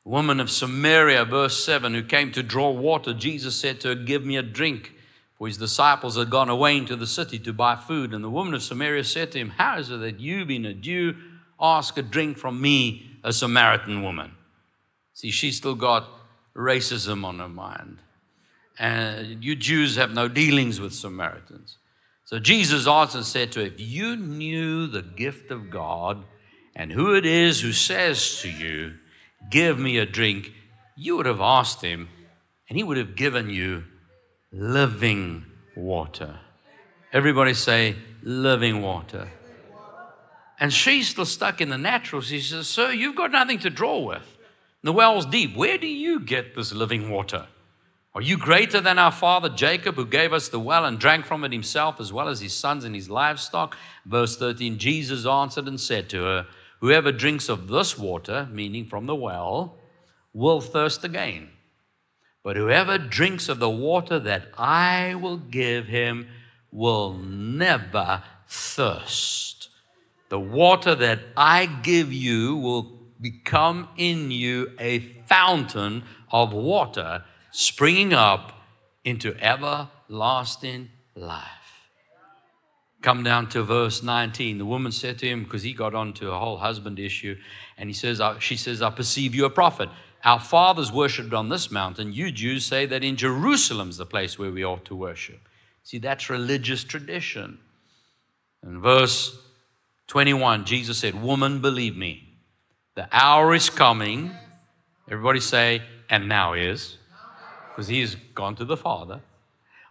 woman 0.03 0.41
of 0.41 0.51
Samaria, 0.51 1.23
verse 1.23 1.63
7, 1.63 1.93
who 1.93 2.03
came 2.03 2.33
to 2.33 2.43
draw 2.43 2.69
water. 2.71 3.13
Jesus 3.13 3.55
said 3.55 3.79
to 3.79 3.89
her, 3.89 3.95
Give 3.95 4.25
me 4.25 4.36
a 4.36 4.41
drink. 4.43 4.91
For 5.38 5.47
his 5.47 5.57
disciples 5.57 6.17
had 6.17 6.29
gone 6.29 6.49
away 6.49 6.75
into 6.75 6.97
the 6.97 7.07
city 7.07 7.39
to 7.39 7.53
buy 7.53 7.77
food. 7.77 8.13
And 8.13 8.25
the 8.25 8.29
woman 8.29 8.53
of 8.53 8.62
Samaria 8.62 9.05
said 9.05 9.31
to 9.31 9.39
him, 9.39 9.51
How 9.51 9.77
is 9.77 9.89
it 9.89 10.01
that 10.01 10.19
you, 10.19 10.43
being 10.43 10.65
a 10.65 10.73
Jew, 10.73 11.15
ask 11.62 11.97
a 11.97 12.01
drink 12.01 12.38
from 12.38 12.59
me, 12.59 13.19
a 13.23 13.31
Samaritan 13.31 14.03
woman? 14.03 14.33
See, 15.13 15.31
she 15.31 15.51
still 15.51 15.75
got 15.75 16.09
racism 16.57 17.23
on 17.23 17.39
her 17.39 17.47
mind 17.47 17.99
and 18.79 19.43
you 19.43 19.55
Jews 19.55 19.95
have 19.95 20.12
no 20.12 20.27
dealings 20.27 20.79
with 20.79 20.93
Samaritans. 20.93 21.77
So 22.25 22.39
Jesus 22.39 22.88
answered 22.88 23.25
said 23.25 23.51
to 23.51 23.59
her, 23.59 23.65
If 23.67 23.79
you 23.79 24.15
knew 24.15 24.88
the 24.88 25.01
gift 25.01 25.51
of 25.51 25.69
God 25.69 26.23
and 26.75 26.91
who 26.91 27.15
it 27.15 27.25
is 27.25 27.62
who 27.62 27.71
says 27.71 28.39
to 28.41 28.49
you, 28.49 28.95
Give 29.49 29.77
me 29.77 29.97
a 29.97 30.05
drink, 30.05 30.51
you 30.95 31.17
would 31.17 31.25
have 31.25 31.41
asked 31.41 31.81
him, 31.81 32.09
and 32.69 32.77
he 32.77 32.83
would 32.83 32.97
have 32.97 33.15
given 33.15 33.49
you 33.49 33.83
living 34.51 35.45
water. 35.75 36.39
Everybody 37.12 37.53
say, 37.53 37.95
living 38.23 38.81
water. 38.81 39.29
And 40.59 40.71
she's 40.71 41.09
still 41.09 41.25
stuck 41.25 41.62
in 41.62 41.69
the 41.69 41.77
natural. 41.77 42.21
She 42.21 42.39
says, 42.39 42.67
Sir, 42.67 42.91
you've 42.91 43.15
got 43.15 43.31
nothing 43.31 43.59
to 43.59 43.69
draw 43.69 43.99
with. 43.99 44.38
The 44.81 44.93
well's 44.93 45.25
deep. 45.25 45.55
Where 45.55 45.77
do 45.77 45.88
you 45.88 46.19
get 46.19 46.55
this 46.55 46.73
living 46.73 47.09
water? 47.09 47.47
Are 48.15 48.21
you 48.21 48.38
greater 48.38 48.80
than 48.80 48.99
our 48.99 49.12
father 49.12 49.49
Jacob, 49.49 49.95
who 49.95 50.06
gave 50.06 50.34
us 50.34 50.47
the 50.47 50.60
well 50.60 50.86
and 50.86 50.99
drank 50.99 51.26
from 51.26 51.43
it 51.43 51.52
himself, 51.52 51.99
as 51.99 52.13
well 52.13 52.28
as 52.28 52.41
his 52.41 52.54
sons 52.54 52.84
and 52.84 52.93
his 52.93 53.10
livestock? 53.10 53.76
Verse 54.06 54.38
13 54.38 54.78
Jesus 54.78 55.26
answered 55.26 55.67
and 55.67 55.80
said 55.80 56.10
to 56.10 56.21
her, 56.21 56.47
Whoever 56.80 57.12
drinks 57.12 57.49
of 57.49 57.69
this 57.69 57.97
water, 57.97 58.47
meaning 58.52 58.86
from 58.86 59.08
the 59.08 59.15
well, 59.15 59.80
will 60.32 60.62
thirst 60.62 61.04
again. 61.04 61.49
But 62.43 62.56
whoever 62.56 62.99
drinks 62.99 63.49
of 63.49 63.58
the 63.58 63.69
water 63.69 64.19
that 64.19 64.49
I 64.60 65.15
will 65.15 65.38
give 65.38 65.88
him 65.88 66.28
will 66.71 67.13
never 67.13 68.21
thirst. 68.47 69.69
The 70.30 70.39
water 70.39 70.93
that 70.93 71.19
I 71.36 71.65
give 71.65 72.13
you 72.13 72.58
will 72.58 72.99
become 73.19 73.88
in 73.97 74.30
you 74.30 74.73
a 74.78 74.99
fountain 74.99 76.04
of 76.32 76.54
water 76.54 77.23
springing 77.54 78.13
up 78.13 78.52
into 79.06 79.36
everlasting 79.39 80.89
life. 81.16 81.89
Come 83.04 83.22
down 83.24 83.48
to 83.50 83.62
verse 83.62 84.02
19. 84.02 84.58
The 84.58 84.66
woman 84.66 84.92
said 84.92 85.20
to 85.20 85.28
him, 85.28 85.44
because 85.44 85.62
he 85.62 85.74
got 85.74 85.94
onto 85.94 86.32
a 86.32 86.39
whole 86.39 86.58
husband 86.58 86.98
issue, 86.98 87.38
and 87.78 87.89
he 87.89 87.94
says, 87.94 88.20
she 88.39 88.58
says, 88.58 88.82
I 88.82 88.89
perceive 88.89 89.36
you 89.36 89.46
a 89.46 89.50
prophet. 89.52 89.89
Our 90.24 90.39
fathers 90.39 90.92
worshipped 90.92 91.34
on 91.34 91.50
this 91.50 91.70
mountain. 91.70 92.12
You 92.12 92.32
Jews 92.32 92.66
say 92.66 92.86
that 92.88 93.04
in 93.04 93.18
Jerusalem's 93.18 93.98
the 93.98 94.06
place 94.06 94.39
where 94.39 94.52
we 94.52 94.66
ought 94.66 94.86
to 94.86 94.96
worship. 94.96 95.48
See, 95.84 96.00
that's 96.00 96.30
religious 96.30 96.84
tradition. 96.84 97.60
In 98.63 98.82
verse 98.82 99.38
21, 100.08 100.66
Jesus 100.66 100.98
said, 100.98 101.22
Woman, 101.22 101.62
believe 101.62 101.96
me, 101.96 102.39
the 102.96 103.08
hour 103.12 103.54
is 103.54 103.70
coming. 103.70 104.32
Everybody 105.12 105.42
say, 105.42 105.82
and 106.10 106.30
now 106.30 106.54
is, 106.54 106.98
because 107.73 107.88
he's 107.88 108.15
gone 108.36 108.55
to 108.55 108.65
the 108.65 108.77
Father. 108.77 109.21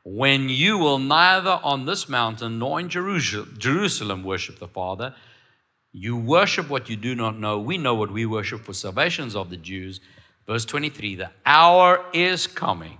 When 0.04 0.48
you 0.48 0.78
will 0.78 0.98
neither 0.98 1.60
on 1.62 1.86
this 1.86 2.08
mountain 2.08 2.58
nor 2.58 2.80
in 2.80 2.88
Jerusalem 2.88 4.22
worship 4.22 4.58
the 4.58 4.68
Father, 4.68 5.14
you 5.92 6.16
worship 6.16 6.70
what 6.70 6.88
you 6.88 6.96
do 6.96 7.14
not 7.14 7.38
know. 7.38 7.58
We 7.58 7.78
know 7.78 7.94
what 7.94 8.12
we 8.12 8.24
worship 8.24 8.64
for 8.64 8.72
salvations 8.72 9.36
of 9.36 9.50
the 9.50 9.56
Jews. 9.56 10.00
Verse 10.46 10.64
23 10.64 11.16
The 11.16 11.30
hour 11.44 12.04
is 12.12 12.46
coming, 12.46 12.98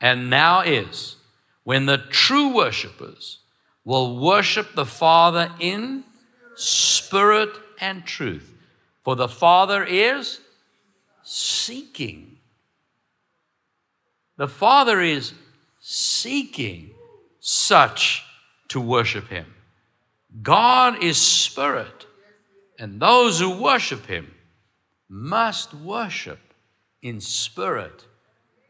and 0.00 0.30
now 0.30 0.60
is, 0.60 1.16
when 1.64 1.86
the 1.86 1.98
true 1.98 2.54
worshipers 2.54 3.40
will 3.84 4.18
worship 4.18 4.74
the 4.74 4.86
Father 4.86 5.50
in 5.58 6.04
spirit 6.54 7.50
and 7.80 8.04
truth. 8.04 8.54
For 9.02 9.16
the 9.16 9.28
Father 9.28 9.84
is 9.84 10.40
seeking. 11.22 12.39
The 14.40 14.48
Father 14.48 15.02
is 15.02 15.34
seeking 15.80 16.92
such 17.40 18.24
to 18.68 18.80
worship 18.80 19.28
Him. 19.28 19.44
God 20.40 21.04
is 21.04 21.18
spirit, 21.18 22.06
and 22.78 22.98
those 22.98 23.38
who 23.38 23.62
worship 23.62 24.06
Him 24.06 24.32
must 25.10 25.74
worship 25.74 26.38
in 27.02 27.20
spirit 27.20 28.06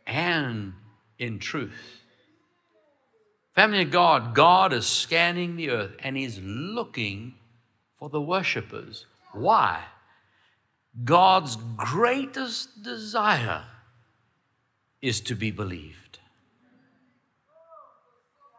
and 0.09 0.73
in 1.21 1.39
truth. 1.39 2.01
Family 3.55 3.83
of 3.83 3.93
God, 3.93 4.35
God 4.35 4.73
is 4.73 4.89
scanning 4.89 5.55
the 5.55 5.71
earth 5.71 5.93
and 6.01 6.17
He's 6.17 6.41
looking 6.43 7.35
for 7.97 8.09
the 8.09 8.21
worshipers. 8.21 9.07
Why? 9.33 9.85
God's 11.05 11.57
greatest 11.77 12.83
desire 12.83 13.67
is 15.03 15.21
to 15.23 15.35
be 15.35 15.51
believed. 15.51 16.19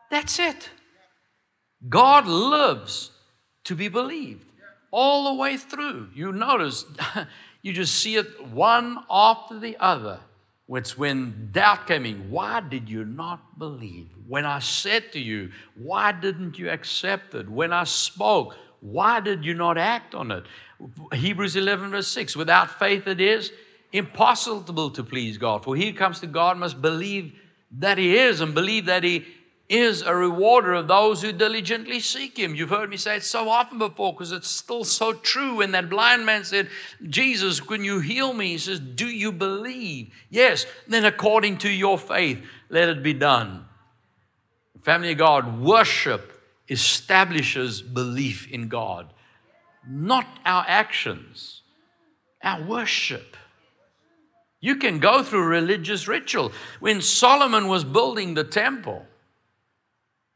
That's 0.10 0.40
it. 0.40 0.70
God 1.88 2.28
loves 2.28 3.12
to 3.64 3.76
be 3.76 3.88
believed 3.88 4.46
all 4.92 5.34
the 5.34 5.40
way 5.42 5.58
through. 5.58 6.10
You 6.14 6.32
notice 6.32 6.86
You 7.62 7.74
just 7.74 7.96
see 7.96 8.16
it 8.16 8.48
one 8.48 9.00
after 9.10 9.60
the 9.60 9.78
other. 9.80 10.20
It's 10.70 10.98
when 10.98 11.50
doubt 11.52 11.86
came 11.86 12.06
in. 12.06 12.32
Why 12.32 12.62
did 12.62 12.90
you 12.90 13.04
not 13.04 13.60
believe? 13.60 14.08
When 14.28 14.46
I 14.46 14.60
said 14.60 15.12
to 15.14 15.20
you, 15.20 15.52
why 15.76 16.14
didn't 16.14 16.58
you 16.58 16.70
accept 16.70 17.36
it? 17.36 17.50
When 17.50 17.74
I 17.74 17.84
spoke, 17.84 18.56
why 18.80 19.20
did 19.20 19.44
you 19.44 19.54
not 19.54 19.78
act 19.78 20.16
on 20.16 20.32
it? 20.32 20.46
Hebrews 21.14 21.56
11, 21.56 21.92
verse 21.92 22.08
6 22.08 22.36
Without 22.36 22.80
faith, 22.80 23.06
it 23.06 23.20
is 23.20 23.52
impossible 23.92 24.90
to 24.92 25.04
please 25.04 25.38
God. 25.38 25.64
For 25.64 25.76
he 25.76 25.88
who 25.92 25.94
comes 25.94 26.20
to 26.22 26.28
God 26.28 26.58
must 26.58 26.82
believe 26.82 27.34
that 27.72 27.98
he 27.98 28.18
is 28.18 28.42
and 28.42 28.54
believe 28.54 28.86
that 28.86 29.04
he 29.04 29.26
is 29.72 30.02
a 30.02 30.14
rewarder 30.14 30.74
of 30.74 30.90
those 30.90 31.22
who 31.22 31.32
diligently 31.32 32.02
seek 32.02 32.38
him. 32.38 32.54
You've 32.54 32.72
heard 32.72 32.90
me 32.90 32.98
say 32.98 33.16
it 33.18 33.24
so 33.24 33.48
often 33.48 33.78
before 33.78 34.12
because 34.12 34.34
it's 34.34 34.50
still 34.50 34.84
so 34.84 35.14
true. 35.14 35.58
When 35.58 35.72
that 35.72 35.90
blind 35.90 36.26
man 36.26 36.44
said, 36.44 36.68
Jesus, 37.08 37.66
when 37.70 37.86
you 37.86 38.02
heal 38.02 38.34
me, 38.34 38.50
he 38.50 38.58
says, 38.58 38.82
Do 38.82 39.08
you 39.08 39.32
believe? 39.32 40.14
Yes, 40.30 40.66
then 40.88 41.06
according 41.06 41.60
to 41.60 41.70
your 41.70 41.98
faith, 41.98 42.44
let 42.70 42.90
it 42.90 43.02
be 43.02 43.14
done. 43.14 43.66
Family 44.82 45.14
of 45.14 45.20
God, 45.20 45.62
worship 45.62 46.42
establishes 46.68 47.82
belief 47.82 48.52
in 48.52 48.68
God, 48.68 49.14
not 49.88 50.26
our 50.46 50.66
actions, 50.68 51.62
our 52.44 52.62
worship. 52.64 53.38
You 54.62 54.76
can 54.76 55.00
go 55.00 55.24
through 55.24 55.44
religious 55.44 56.08
ritual. 56.08 56.52
When 56.80 57.02
Solomon 57.02 57.68
was 57.68 57.84
building 57.84 58.36
the 58.36 58.44
temple, 58.44 59.06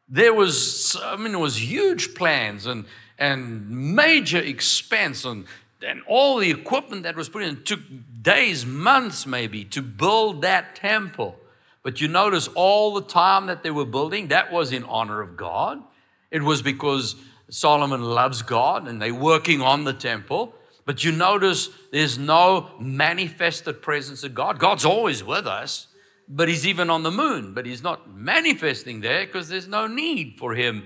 there 0.10 0.34
was, 0.34 1.00
I 1.04 1.16
mean, 1.16 1.36
it 1.36 1.40
was 1.40 1.62
huge 1.62 2.16
plans 2.16 2.66
and, 2.66 2.86
and 3.18 3.96
major 3.96 4.40
expense 4.40 5.26
and, 5.26 5.46
and 5.86 6.02
all 6.08 6.38
the 6.38 6.50
equipment 6.50 7.04
that 7.04 7.16
was 7.16 7.30
put 7.30 7.44
in. 7.44 7.58
It 7.58 7.66
took 7.66 7.82
days, 8.22 8.66
months 8.66 9.28
maybe 9.28 9.64
to 9.66 9.82
build 9.84 10.42
that 10.42 10.76
temple. 10.76 11.38
But 11.84 12.02
you 12.02 12.08
notice 12.08 12.48
all 12.56 12.96
the 12.96 13.04
time 13.04 13.46
that 13.46 13.62
they 13.62 13.70
were 13.70 13.86
building, 13.86 14.30
that 14.30 14.52
was 14.52 14.72
in 14.72 14.84
honor 14.86 15.22
of 15.22 15.38
God. 15.38 15.84
It 16.32 16.42
was 16.42 16.64
because 16.64 17.16
Solomon 17.50 18.02
loves 18.02 18.42
God 18.42 18.88
and 18.88 19.00
they're 19.00 19.14
working 19.14 19.62
on 19.62 19.84
the 19.84 19.94
temple. 19.94 20.56
But 20.86 21.04
you 21.04 21.12
notice 21.12 21.70
there's 21.92 22.18
no 22.18 22.70
manifested 22.80 23.82
presence 23.82 24.24
of 24.24 24.36
God. 24.36 24.60
God's 24.60 24.86
always 24.86 25.24
with 25.24 25.48
us 25.48 25.88
but 26.28 26.48
he's 26.48 26.66
even 26.66 26.90
on 26.90 27.04
the 27.04 27.12
moon, 27.12 27.54
but 27.54 27.66
he's 27.66 27.84
not 27.84 28.10
manifesting 28.14 29.02
there 29.02 29.26
because 29.26 29.48
there's 29.48 29.68
no 29.68 29.88
need 29.88 30.38
for 30.38 30.56
him 30.56 30.84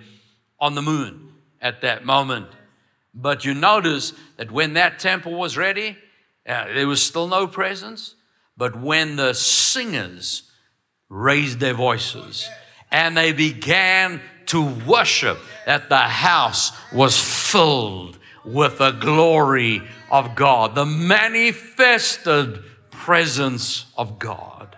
on 0.60 0.76
the 0.76 0.82
moon 0.82 1.34
at 1.62 1.82
that 1.82 2.06
moment. 2.06 2.48
But 3.14 3.46
you 3.46 3.54
notice 3.54 4.14
that 4.38 4.52
when 4.52 4.74
that 4.74 5.00
temple 5.00 5.34
was 5.34 5.58
ready, 5.58 5.98
uh, 6.48 6.74
there 6.74 6.88
was 6.88 7.02
still 7.02 7.28
no 7.28 7.48
presence. 7.48 8.16
But 8.58 8.80
when 8.80 9.16
the 9.16 9.34
singers 9.34 10.44
raised 11.08 11.60
their 11.60 11.74
voices 11.74 12.50
and 12.92 13.16
they 13.16 13.32
began 13.32 14.22
to 14.48 14.62
worship, 14.62 15.38
that 15.66 15.90
the 15.90 15.98
house 15.98 16.72
was 16.92 17.20
filled 17.20 18.19
with 18.54 18.80
the 18.80 18.92
glory 18.92 19.82
of 20.12 20.36
God, 20.36 20.76
the 20.76 20.86
manifested 20.86 22.64
presence 22.92 23.86
of 23.98 24.20
God. 24.20 24.78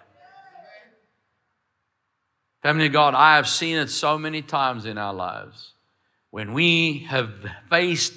Family 2.61 2.87
of 2.87 2.93
God, 2.93 3.15
I 3.15 3.37
have 3.37 3.47
seen 3.47 3.77
it 3.77 3.89
so 3.89 4.17
many 4.17 4.41
times 4.41 4.85
in 4.85 4.97
our 4.97 5.13
lives 5.13 5.73
when 6.29 6.53
we 6.53 6.99
have 7.09 7.31
faced 7.69 8.13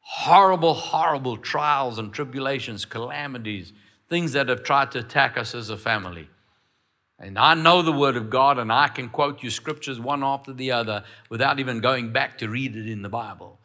horrible, 0.00 0.74
horrible 0.74 1.36
trials 1.36 1.98
and 1.98 2.12
tribulations, 2.12 2.84
calamities, 2.84 3.72
things 4.08 4.32
that 4.32 4.48
have 4.48 4.62
tried 4.62 4.90
to 4.92 5.00
attack 5.00 5.36
us 5.36 5.54
as 5.54 5.70
a 5.70 5.76
family. 5.76 6.28
And 7.18 7.38
I 7.38 7.54
know 7.54 7.82
the 7.82 7.92
Word 7.92 8.16
of 8.16 8.30
God, 8.30 8.58
and 8.58 8.72
I 8.72 8.88
can 8.88 9.08
quote 9.08 9.42
you 9.42 9.50
scriptures 9.50 10.00
one 10.00 10.24
after 10.24 10.52
the 10.52 10.72
other 10.72 11.04
without 11.28 11.60
even 11.60 11.80
going 11.80 12.12
back 12.12 12.38
to 12.38 12.48
read 12.48 12.74
it 12.74 12.88
in 12.88 13.02
the 13.02 13.08
Bible. 13.08 13.59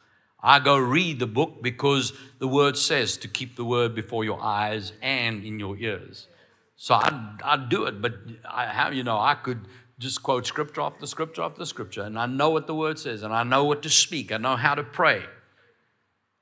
I 0.45 0.59
go 0.59 0.77
read 0.77 1.17
the 1.17 1.27
book 1.27 1.63
because 1.63 2.13
the 2.37 2.47
Word 2.47 2.77
says 2.77 3.17
to 3.17 3.27
keep 3.27 3.55
the 3.55 3.65
Word 3.65 3.95
before 3.95 4.23
your 4.23 4.39
eyes 4.39 4.93
and 5.01 5.43
in 5.43 5.59
your 5.59 5.75
ears. 5.75 6.27
So 6.75 6.93
I'd, 6.93 7.41
I'd 7.43 7.69
do 7.69 7.85
it, 7.85 7.99
but 7.99 8.13
I, 8.47 8.67
how, 8.67 8.91
you 8.91 9.03
know, 9.03 9.17
I 9.17 9.33
could 9.33 9.61
just 9.97 10.21
quote 10.21 10.45
scripture 10.45 10.81
after 10.81 11.07
scripture 11.07 11.41
after 11.41 11.65
scripture, 11.65 12.03
and 12.03 12.19
I 12.19 12.27
know 12.27 12.51
what 12.51 12.67
the 12.67 12.75
word 12.75 12.99
says, 12.99 13.23
and 13.23 13.33
I 13.33 13.43
know 13.43 13.63
what 13.63 13.81
to 13.83 13.89
speak, 13.89 14.31
I 14.31 14.37
know 14.37 14.55
how 14.55 14.75
to 14.75 14.83
pray. 14.83 15.23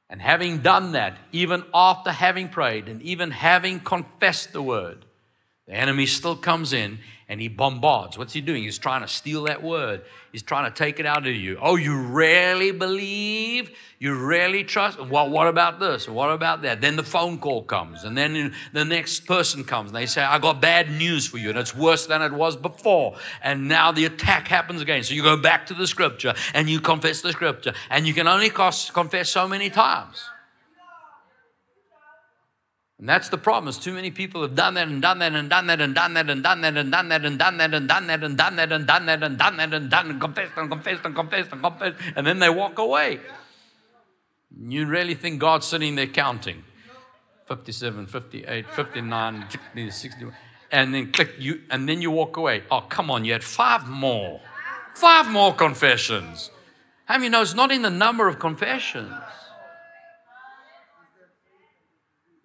And 0.09 0.21
having 0.21 0.57
done 0.59 0.91
that, 0.93 1.17
even 1.31 1.63
after 1.73 2.11
having 2.11 2.49
prayed 2.49 2.89
and 2.89 3.01
even 3.03 3.31
having 3.31 3.79
confessed 3.79 4.51
the 4.51 4.61
word, 4.61 5.05
The 5.67 5.73
enemy 5.73 6.05
still 6.05 6.35
comes 6.35 6.73
in 6.73 6.99
and 7.33 7.41
he 7.41 7.47
bombards. 7.47 8.15
What's 8.15 8.33
he 8.33 8.41
doing? 8.41 8.61
He's 8.61 8.77
trying 8.77 9.01
to 9.01 9.07
steal 9.07 9.45
that 9.45 9.63
word. 9.63 10.03
He's 10.31 10.43
trying 10.43 10.71
to 10.71 10.77
take 10.77 10.99
it 10.99 11.07
out 11.07 11.25
of 11.25 11.33
you. 11.33 11.57
Oh, 11.59 11.77
you 11.77 11.99
rarely 11.99 12.71
believe? 12.71 13.71
You 13.97 14.13
rarely 14.13 14.63
trust? 14.63 15.03
Well, 15.03 15.31
what 15.31 15.47
about 15.47 15.79
this? 15.79 16.07
What 16.07 16.29
about 16.29 16.61
that? 16.61 16.79
Then 16.79 16.95
the 16.95 17.01
phone 17.01 17.39
call 17.39 17.63
comes, 17.63 18.03
and 18.03 18.15
then 18.15 18.53
the 18.71 18.85
next 18.85 19.21
person 19.25 19.63
comes, 19.63 19.89
and 19.89 19.95
they 19.95 20.05
say, 20.05 20.21
I 20.21 20.37
got 20.37 20.61
bad 20.61 20.91
news 20.91 21.25
for 21.25 21.39
you, 21.39 21.49
and 21.49 21.57
it's 21.57 21.75
worse 21.75 22.05
than 22.05 22.21
it 22.21 22.33
was 22.33 22.55
before. 22.55 23.15
And 23.41 23.67
now 23.67 23.91
the 23.91 24.05
attack 24.05 24.47
happens 24.47 24.83
again. 24.83 25.01
So 25.01 25.15
you 25.15 25.23
go 25.23 25.35
back 25.35 25.65
to 25.67 25.73
the 25.73 25.87
scripture 25.87 26.35
and 26.53 26.69
you 26.69 26.79
confess 26.79 27.21
the 27.21 27.31
scripture, 27.31 27.73
and 27.89 28.05
you 28.05 28.13
can 28.13 28.27
only 28.27 28.51
confess 28.51 29.29
so 29.29 29.47
many 29.47 29.71
times. 29.71 30.29
And 33.03 33.09
that's 33.09 33.27
the 33.27 33.37
problem. 33.37 33.67
Is 33.67 33.77
too 33.77 33.91
many 33.91 34.11
people 34.11 34.43
have 34.43 34.55
done 34.55 34.75
that 34.75 34.87
and 34.87 35.01
done 35.01 35.19
that 35.19 35.33
and 35.33 35.49
done 35.49 35.67
that 35.67 35.81
and 35.81 35.93
done 35.93 36.13
that 36.13 36.29
and 36.29 36.41
done 36.41 36.61
that 36.61 36.77
and 36.77 36.89
done 36.89 37.09
that 37.09 37.25
and 37.25 37.37
done 37.37 37.57
that 37.57 37.73
and 37.73 37.89
done 37.89 38.07
that 38.07 38.23
and 38.23 38.37
done 38.37 38.55
that 38.55 38.71
and 38.71 38.87
done 38.87 39.05
that 39.07 39.21
and 39.21 39.37
done 39.37 39.57
that 39.57 39.73
and 39.73 39.89
done 39.89 40.09
and 40.09 40.21
confessed 40.21 40.53
and 40.55 40.71
confessed 40.71 41.03
and 41.03 41.13
confessed 41.13 41.51
and 41.51 41.61
confessed 41.61 41.97
and 42.15 42.25
then 42.25 42.39
they 42.39 42.49
walk 42.49 42.79
away. 42.79 43.19
You 44.57 44.85
really 44.85 45.15
think 45.15 45.41
God's 45.41 45.65
sitting 45.65 45.95
there 45.95 46.07
counting? 46.07 46.63
57, 47.49 48.07
58, 48.07 48.69
59, 48.69 49.47
60, 49.89 50.25
and 50.71 50.93
then 50.93 51.11
click 51.11 51.31
you 51.37 51.59
and 51.69 51.89
then 51.89 52.01
you 52.01 52.09
walk 52.09 52.37
away. 52.37 52.63
Oh, 52.71 52.85
come 52.87 53.11
on, 53.11 53.25
you 53.25 53.33
had 53.33 53.43
five 53.43 53.85
more. 53.85 54.39
Five 54.95 55.29
more 55.29 55.53
confessions. 55.53 56.51
How 57.03 57.17
many 57.17 57.27
know 57.27 57.41
it's 57.41 57.53
not 57.53 57.69
in 57.69 57.81
the 57.81 57.89
number 57.89 58.29
of 58.29 58.39
confessions? 58.39 59.11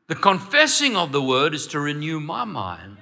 The 0.09 0.15
confessing 0.15 0.97
of 0.97 1.13
the 1.13 1.23
word 1.23 1.55
is 1.55 1.67
to 1.69 1.81
renew 1.81 2.19
my 2.19 2.45
mind 2.45 2.97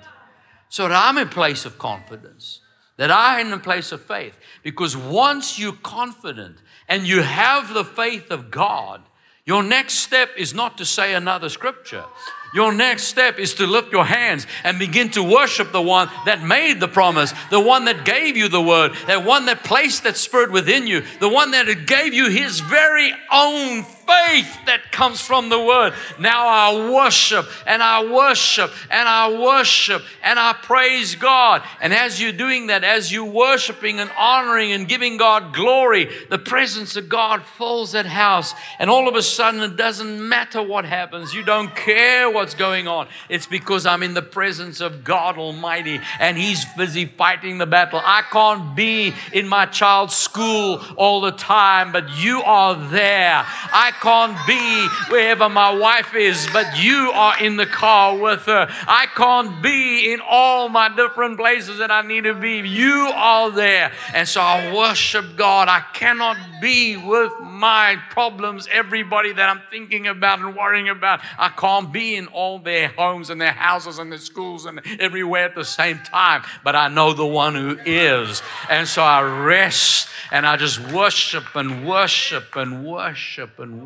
so 0.69 0.89
that 0.89 0.95
I'm 0.95 1.17
in 1.19 1.29
a 1.29 1.31
place 1.31 1.65
of 1.65 1.79
confidence, 1.79 2.61
that 2.97 3.13
I'm 3.13 3.47
in 3.47 3.53
a 3.53 3.59
place 3.59 3.93
of 3.93 4.03
faith. 4.03 4.37
Because 4.65 4.97
once 4.97 5.59
you're 5.59 5.73
confident 5.73 6.59
and 6.89 7.07
you 7.07 7.23
have 7.23 7.73
the 7.73 7.85
faith 7.85 8.33
of 8.33 8.51
God, 8.51 9.03
your 9.45 9.63
next 9.63 9.95
step 9.95 10.31
is 10.37 10.53
not 10.53 10.77
to 10.79 10.85
say 10.85 11.15
another 11.15 11.49
scripture. 11.49 12.05
Your 12.53 12.73
next 12.73 13.05
step 13.05 13.39
is 13.39 13.55
to 13.55 13.67
lift 13.67 13.93
your 13.93 14.05
hands 14.05 14.45
and 14.65 14.77
begin 14.77 15.11
to 15.11 15.23
worship 15.23 15.71
the 15.71 15.81
one 15.81 16.09
that 16.25 16.43
made 16.43 16.81
the 16.81 16.89
promise, 16.89 17.33
the 17.51 17.61
one 17.61 17.85
that 17.85 18.05
gave 18.05 18.37
you 18.37 18.49
the 18.49 18.63
word, 18.63 18.95
that 19.07 19.25
one 19.25 19.47
that 19.47 19.63
placed 19.63 20.03
that 20.03 20.17
spirit 20.17 20.51
within 20.51 20.89
you, 20.89 21.05
the 21.21 21.29
one 21.29 21.53
that 21.53 21.87
gave 21.87 22.13
you 22.13 22.29
his 22.29 22.59
very 22.59 23.13
own 23.31 23.85
faith 24.07 24.59
that 24.67 24.93
comes 24.93 25.21
from 25.21 25.49
the 25.49 25.59
word. 25.59 25.93
Now 26.19 26.47
I 26.47 26.91
worship 26.91 27.47
and 27.67 27.83
I 27.83 28.05
worship 28.11 28.71
and 28.91 29.09
I 29.09 29.41
worship 29.41 30.03
and 30.23 30.39
I 30.39 30.53
praise 30.53 31.15
God. 31.15 31.63
And 31.81 31.93
as 31.93 32.21
you're 32.21 32.33
doing 32.33 32.69
that, 32.69 32.85
as 32.85 33.13
you're 33.13 33.25
worshiping 33.25 34.01
and 34.01 34.11
honoring 34.17 34.73
and 34.73 34.89
giving 34.89 35.17
God 35.17 35.55
glory, 35.55 36.09
the 36.31 36.39
presence 36.39 36.97
of 36.97 37.09
God 37.09 37.43
fills 37.59 37.93
that 37.93 38.07
house. 38.07 38.55
And 38.79 38.89
all 38.89 39.09
of 39.09 39.15
a 39.15 39.23
sudden, 39.23 39.61
it 39.61 39.77
doesn't 39.77 40.29
matter 40.29 40.63
what 40.63 40.85
happens. 40.85 41.35
You 41.35 41.43
don't 41.43 41.75
care 41.75 42.31
what's 42.31 42.55
going 42.55 42.87
on. 42.87 43.09
It's 43.29 43.47
because 43.47 43.87
I'm 43.87 44.03
in 44.03 44.15
the 44.15 44.23
presence 44.23 44.81
of 44.81 45.05
God 45.05 45.39
Almighty 45.39 46.01
and 46.21 46.37
He's 46.37 46.65
busy 46.77 47.07
fighting 47.07 47.59
the 47.59 47.67
battle. 47.67 48.01
I 48.05 48.23
can't 48.31 48.77
be 48.77 49.15
in 49.33 49.49
my 49.49 49.67
child's 49.67 50.15
school 50.15 50.81
all 50.97 51.21
the 51.21 51.33
time, 51.33 51.93
but 51.93 52.19
you 52.19 52.43
are 52.43 52.75
there. 52.75 53.45
I 53.47 53.93
can't 54.01 54.37
be 54.47 54.89
wherever 55.11 55.49
my 55.49 55.75
wife 55.75 56.15
is, 56.15 56.49
but 56.53 56.79
you 56.79 57.11
are 57.15 57.43
in 57.43 57.57
the 57.57 57.67
car 57.67 58.17
with 58.17 58.43
her. 58.43 58.67
I 58.87 59.07
can't 59.15 59.63
be 59.63 60.13
in 60.13 60.21
all 60.21 60.69
my 60.69 60.95
different 60.95 61.39
places 61.39 61.79
that 61.79 61.91
I 61.91 62.03
need 62.03 62.25
to 62.25 62.35
be. 62.35 62.59
You 62.59 63.11
are 63.15 63.51
there. 63.51 63.93
And 64.15 64.27
so 64.27 64.41
I 64.41 64.75
worship 64.75 65.37
God. 65.37 65.69
I 65.69 65.81
cannot 65.93 66.37
be 66.61 66.97
with 66.97 67.33
my 67.41 67.97
problems, 68.11 68.69
everybody 68.73 69.33
that 69.33 69.49
I'm 69.49 69.63
thinking 69.71 70.07
about 70.07 70.41
and 70.41 70.57
worrying 70.57 70.89
about. 70.89 71.21
I 71.39 71.49
can't 71.49 71.93
be 71.93 72.17
in 72.17 72.27
all 72.29 72.59
their 72.59 72.89
homes 72.89 73.31
and 73.31 73.41
their 73.41 73.53
houses 73.53 73.99
and 73.99 74.11
their 74.11 74.19
schools 74.19 74.67
and 74.67 74.81
everywhere 74.99 75.45
at 75.47 75.55
the 75.55 75.65
same 75.65 75.99
time. 75.99 76.43
But 76.65 76.77
I 76.77 76.89
know 76.89 77.13
the 77.13 77.27
one 77.27 77.55
who 77.55 77.79
is. 77.85 78.43
And 78.69 78.87
so 78.87 79.03
I 79.03 79.23
rest 79.23 80.09
and 80.31 80.47
I 80.47 80.57
just 80.57 80.81
worship 80.93 81.55
and 81.55 81.87
worship 81.87 82.57
and 82.57 82.85
worship 82.85 83.59
and 83.59 83.86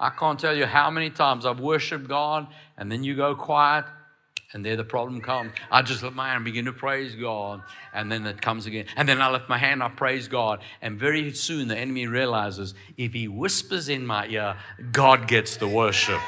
I 0.00 0.10
can't 0.10 0.38
tell 0.38 0.56
you 0.56 0.66
how 0.66 0.90
many 0.90 1.10
times 1.10 1.44
I've 1.44 1.60
worshiped 1.60 2.08
God 2.08 2.46
and 2.76 2.90
then 2.90 3.02
you 3.02 3.16
go 3.16 3.34
quiet 3.34 3.84
and 4.52 4.64
there 4.64 4.76
the 4.76 4.84
problem 4.84 5.20
comes. 5.20 5.52
I 5.70 5.82
just 5.82 6.02
lift 6.02 6.16
my 6.16 6.28
hand 6.28 6.36
and 6.36 6.44
begin 6.44 6.64
to 6.66 6.72
praise 6.72 7.14
God. 7.14 7.60
And 7.92 8.10
then 8.10 8.26
it 8.26 8.40
comes 8.40 8.64
again. 8.64 8.86
And 8.96 9.06
then 9.06 9.20
I 9.20 9.30
lift 9.30 9.48
my 9.48 9.58
hand, 9.58 9.82
I 9.82 9.88
praise 9.90 10.26
God. 10.26 10.60
And 10.80 10.98
very 10.98 11.32
soon 11.34 11.68
the 11.68 11.76
enemy 11.76 12.06
realizes 12.06 12.74
if 12.96 13.12
he 13.12 13.28
whispers 13.28 13.90
in 13.90 14.06
my 14.06 14.26
ear, 14.28 14.56
God 14.90 15.28
gets 15.28 15.56
the 15.58 15.68
worship. 15.68 16.20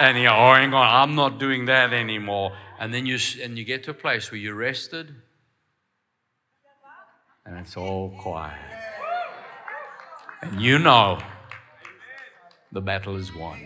And 0.00 0.16
you 0.16 0.28
oh, 0.28 0.54
hang 0.54 0.72
on, 0.72 0.86
I'm 0.86 1.14
not 1.16 1.38
doing 1.38 1.66
that 1.66 1.92
anymore. 1.92 2.52
And 2.78 2.94
then 2.94 3.04
you, 3.04 3.18
and 3.42 3.58
you 3.58 3.64
get 3.64 3.84
to 3.84 3.90
a 3.90 3.94
place 3.94 4.30
where 4.30 4.38
you're 4.38 4.54
rested 4.54 5.14
and 7.44 7.58
it's 7.58 7.76
all 7.76 8.10
quiet. 8.18 8.58
And 10.42 10.60
you 10.60 10.78
know 10.78 11.18
the 12.76 12.82
battle 12.82 13.16
is 13.16 13.34
won. 13.34 13.58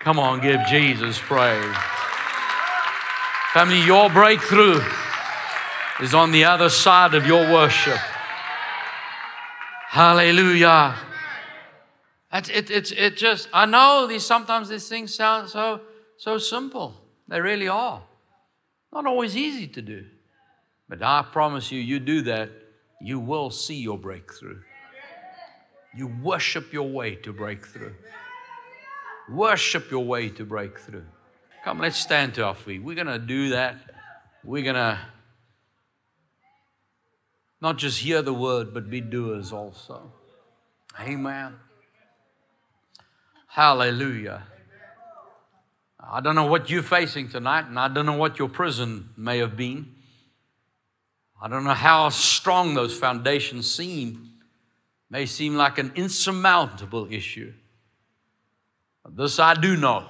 Come 0.00 0.18
on, 0.18 0.40
give 0.40 0.60
Jesus 0.66 1.20
praise. 1.20 1.76
Family, 3.52 3.80
your 3.82 4.10
breakthrough 4.10 4.80
is 6.00 6.14
on 6.14 6.32
the 6.32 6.44
other 6.44 6.68
side 6.68 7.14
of 7.14 7.28
your 7.28 7.52
worship. 7.52 8.00
Hallelujah. 9.88 10.96
It's, 12.32 12.48
it, 12.48 12.70
it's, 12.72 12.90
it 12.90 13.16
just, 13.16 13.48
I 13.52 13.64
know 13.64 14.08
these 14.08 14.26
sometimes 14.26 14.68
these 14.68 14.88
things 14.88 15.14
sound 15.14 15.48
so, 15.48 15.80
so 16.16 16.38
simple. 16.38 16.92
They 17.28 17.40
really 17.40 17.68
are. 17.68 18.02
Not 18.92 19.06
always 19.06 19.36
easy 19.36 19.68
to 19.68 19.80
do. 19.80 20.06
But 20.88 21.04
I 21.04 21.24
promise 21.30 21.70
you, 21.70 21.80
you 21.80 22.00
do 22.00 22.22
that, 22.22 22.50
you 23.00 23.20
will 23.20 23.50
see 23.50 23.76
your 23.76 23.96
breakthrough. 23.96 24.58
You 25.96 26.08
worship 26.08 26.72
your 26.72 26.88
way 26.88 27.14
to 27.16 27.32
breakthrough. 27.32 27.94
Worship 29.30 29.90
your 29.90 30.04
way 30.04 30.28
to 30.28 30.44
breakthrough. 30.44 31.04
Come, 31.64 31.80
let's 31.80 31.96
stand 31.96 32.34
to 32.34 32.44
our 32.44 32.54
feet. 32.54 32.82
We're 32.82 32.94
going 32.94 33.06
to 33.06 33.18
do 33.18 33.50
that. 33.50 33.76
We're 34.44 34.62
going 34.62 34.76
to 34.76 34.98
not 37.60 37.78
just 37.78 38.00
hear 38.00 38.22
the 38.22 38.34
word, 38.34 38.74
but 38.74 38.90
be 38.90 39.00
doers 39.00 39.52
also. 39.52 40.12
Amen. 41.00 41.54
Hallelujah. 43.48 44.44
I 45.98 46.20
don't 46.20 46.34
know 46.34 46.46
what 46.46 46.70
you're 46.70 46.82
facing 46.82 47.28
tonight, 47.30 47.66
and 47.66 47.78
I 47.78 47.88
don't 47.88 48.06
know 48.06 48.16
what 48.16 48.38
your 48.38 48.48
prison 48.48 49.08
may 49.16 49.38
have 49.38 49.56
been. 49.56 49.94
I 51.42 51.48
don't 51.48 51.64
know 51.64 51.74
how 51.74 52.10
strong 52.10 52.74
those 52.74 52.96
foundations 52.96 53.68
seem. 53.70 54.35
May 55.08 55.26
seem 55.26 55.54
like 55.54 55.78
an 55.78 55.92
insurmountable 55.94 57.06
issue. 57.10 57.52
But 59.04 59.16
this 59.16 59.38
I 59.38 59.54
do 59.54 59.76
know 59.76 60.06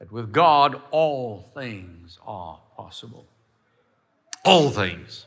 that 0.00 0.10
with 0.10 0.32
God, 0.32 0.80
all 0.90 1.50
things 1.54 2.18
are 2.26 2.60
possible. 2.76 3.26
All 4.44 4.70
things. 4.70 5.26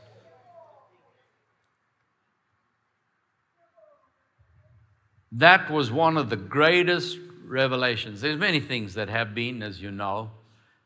That 5.32 5.69
was 5.69 5.91
one 5.91 6.17
of 6.17 6.30
the 6.30 6.36
greatest 6.36 7.17
revelations. 7.45 8.22
There's 8.22 8.38
many 8.38 8.60
things 8.60 8.95
that 8.95 9.10
have 9.10 9.36
been, 9.36 9.62
as 9.62 9.82
you 9.82 9.91
know. 9.91 10.32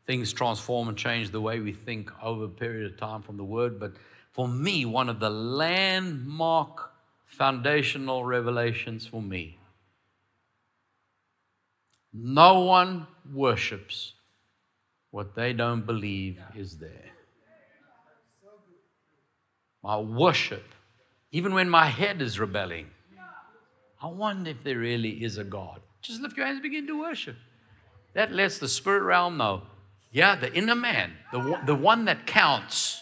Things 0.05 0.33
transform 0.33 0.89
and 0.89 0.97
change 0.97 1.31
the 1.31 1.39
way 1.41 1.59
we 1.59 1.71
think 1.71 2.11
over 2.21 2.45
a 2.45 2.49
period 2.49 2.91
of 2.91 2.99
time 2.99 3.21
from 3.21 3.37
the 3.37 3.43
Word. 3.43 3.79
But 3.79 3.93
for 4.31 4.47
me, 4.47 4.85
one 4.85 5.07
of 5.07 5.19
the 5.19 5.29
landmark 5.29 6.92
foundational 7.33 8.23
revelations 8.23 9.05
for 9.05 9.21
me 9.21 9.57
no 12.13 12.61
one 12.61 13.07
worships 13.33 14.13
what 15.09 15.33
they 15.33 15.51
don't 15.51 15.85
believe 15.85 16.39
is 16.55 16.77
there. 16.77 17.09
My 19.83 19.97
worship, 19.97 20.63
even 21.31 21.53
when 21.53 21.69
my 21.69 21.87
head 21.87 22.21
is 22.21 22.39
rebelling, 22.39 22.87
I 24.01 24.07
wonder 24.07 24.51
if 24.51 24.63
there 24.63 24.77
really 24.77 25.23
is 25.23 25.37
a 25.37 25.43
God. 25.43 25.81
Just 26.01 26.21
lift 26.21 26.37
your 26.37 26.45
hands 26.45 26.57
and 26.57 26.63
begin 26.63 26.87
to 26.87 26.99
worship. 26.99 27.35
That 28.13 28.31
lets 28.31 28.59
the 28.59 28.67
spirit 28.67 29.01
realm 29.01 29.37
know 29.37 29.63
yeah, 30.11 30.35
the 30.35 30.53
inner 30.53 30.75
man, 30.75 31.13
the, 31.31 31.59
the 31.65 31.73
one 31.73 32.05
that 32.05 32.27
counts. 32.27 33.01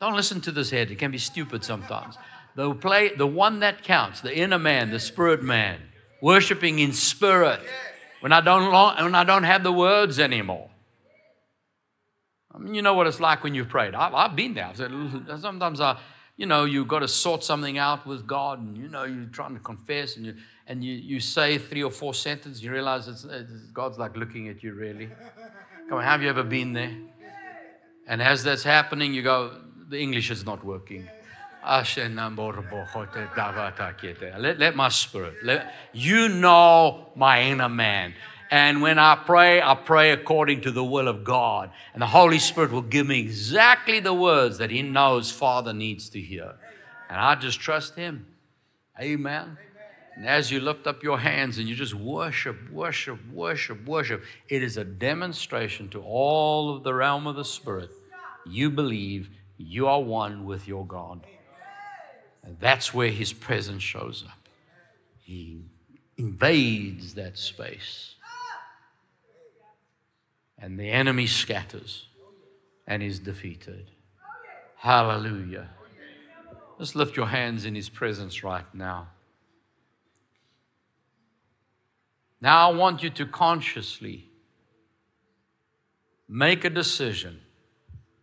Don't 0.00 0.16
listen 0.16 0.40
to 0.40 0.50
this 0.50 0.70
head, 0.70 0.90
it 0.90 0.98
can 0.98 1.12
be 1.12 1.18
stupid 1.18 1.62
sometimes. 1.62 2.16
The, 2.54 2.74
play, 2.74 3.14
the 3.14 3.26
one 3.26 3.60
that 3.60 3.82
counts, 3.82 4.20
the 4.20 4.36
inner 4.36 4.58
man, 4.58 4.90
the 4.90 5.00
spirit 5.00 5.42
man, 5.42 5.80
worshiping 6.20 6.78
in 6.78 6.92
spirit 6.92 7.60
when 8.20 8.32
I 8.32 8.40
don't, 8.40 8.70
lo- 8.72 8.94
when 9.02 9.14
I 9.14 9.24
don't 9.24 9.44
have 9.44 9.62
the 9.62 9.72
words 9.72 10.18
anymore. 10.18 10.68
I 12.54 12.58
mean, 12.58 12.74
you 12.74 12.82
know 12.82 12.94
what 12.94 13.06
it's 13.06 13.20
like 13.20 13.42
when 13.42 13.54
you've 13.54 13.70
prayed. 13.70 13.94
I've, 13.94 14.14
I've 14.14 14.36
been 14.36 14.54
there. 14.54 14.66
I've 14.66 14.76
said, 14.76 14.92
sometimes 15.40 15.80
I, 15.80 15.98
you 16.36 16.46
know, 16.46 16.64
you've 16.64 16.88
got 16.88 16.98
to 17.00 17.08
sort 17.08 17.42
something 17.42 17.78
out 17.78 18.06
with 18.06 18.26
God, 18.26 18.60
and 18.60 18.76
you 18.76 18.88
know, 18.88 19.04
you're 19.04 19.26
trying 19.26 19.54
to 19.54 19.60
confess, 19.60 20.16
and 20.16 20.26
you 20.26 20.34
and 20.66 20.84
you, 20.84 20.94
you 20.94 21.20
say 21.20 21.58
three 21.58 21.82
or 21.82 21.90
four 21.90 22.14
sentences, 22.14 22.62
you 22.62 22.70
realize 22.70 23.08
it's, 23.08 23.24
it's, 23.24 23.52
God's 23.72 23.98
like 23.98 24.16
looking 24.16 24.48
at 24.48 24.62
you, 24.62 24.74
really. 24.74 25.08
Come 25.88 25.98
on, 25.98 26.04
have 26.04 26.22
you 26.22 26.28
ever 26.28 26.44
been 26.44 26.72
there? 26.72 26.94
And 28.06 28.22
as 28.22 28.44
that's 28.44 28.62
happening, 28.62 29.12
you 29.12 29.22
go, 29.22 29.60
the 29.88 30.00
English 30.00 30.30
is 30.30 30.46
not 30.46 30.64
working. 30.64 31.08
Let, 34.38 34.58
let 34.58 34.74
my 34.74 34.88
spirit, 34.88 35.34
let, 35.42 35.72
you 35.92 36.28
know 36.28 37.08
my 37.14 37.42
inner 37.42 37.68
man. 37.68 38.14
And 38.50 38.82
when 38.82 38.98
I 38.98 39.14
pray, 39.14 39.62
I 39.62 39.74
pray 39.74 40.10
according 40.10 40.60
to 40.62 40.70
the 40.70 40.84
will 40.84 41.08
of 41.08 41.24
God. 41.24 41.70
And 41.94 42.02
the 42.02 42.06
Holy 42.06 42.38
Spirit 42.38 42.70
will 42.70 42.82
give 42.82 43.06
me 43.06 43.20
exactly 43.20 44.00
the 44.00 44.12
words 44.12 44.58
that 44.58 44.70
He 44.70 44.82
knows 44.82 45.30
Father 45.30 45.72
needs 45.72 46.10
to 46.10 46.20
hear. 46.20 46.54
And 47.08 47.18
I 47.18 47.34
just 47.34 47.60
trust 47.60 47.96
Him. 47.96 48.26
Amen. 49.00 49.56
And 50.16 50.26
as 50.26 50.50
you 50.50 50.60
lift 50.60 50.86
up 50.86 51.02
your 51.02 51.18
hands 51.18 51.56
and 51.56 51.66
you 51.66 51.74
just 51.74 51.94
worship, 51.94 52.70
worship, 52.70 53.18
worship, 53.32 53.86
worship, 53.86 54.22
it 54.48 54.62
is 54.62 54.76
a 54.76 54.84
demonstration 54.84 55.88
to 55.90 56.02
all 56.02 56.76
of 56.76 56.82
the 56.82 56.92
realm 56.92 57.26
of 57.26 57.36
the 57.36 57.44
Spirit. 57.44 57.90
You 58.44 58.70
believe 58.70 59.30
you 59.56 59.86
are 59.86 60.02
one 60.02 60.44
with 60.44 60.68
your 60.68 60.84
God. 60.84 61.24
And 62.44 62.56
that's 62.58 62.92
where 62.92 63.10
His 63.10 63.32
presence 63.32 63.82
shows 63.82 64.24
up. 64.26 64.48
He 65.20 65.62
invades 66.16 67.14
that 67.14 67.38
space. 67.38 68.14
And 70.58 70.78
the 70.78 70.90
enemy 70.90 71.26
scatters 71.26 72.06
and 72.86 73.02
is 73.02 73.18
defeated. 73.18 73.90
Hallelujah. 74.76 75.70
Just 76.78 76.96
lift 76.96 77.16
your 77.16 77.26
hands 77.26 77.64
in 77.64 77.74
His 77.74 77.88
presence 77.88 78.42
right 78.42 78.72
now. 78.74 79.08
Now 82.40 82.70
I 82.70 82.74
want 82.74 83.04
you 83.04 83.10
to 83.10 83.26
consciously 83.26 84.28
make 86.28 86.64
a 86.64 86.70
decision 86.70 87.40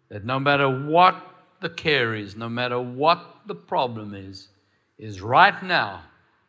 that 0.09 0.26
no 0.26 0.39
matter 0.39 0.70
what 0.70 1.28
the 1.62 1.70
care 1.70 2.16
is, 2.16 2.36
no 2.36 2.49
matter 2.49 2.80
what 2.80 3.41
the 3.45 3.55
problem 3.55 4.14
is, 4.14 4.49
is 4.97 5.22
right 5.22 5.62
now, 5.64 6.03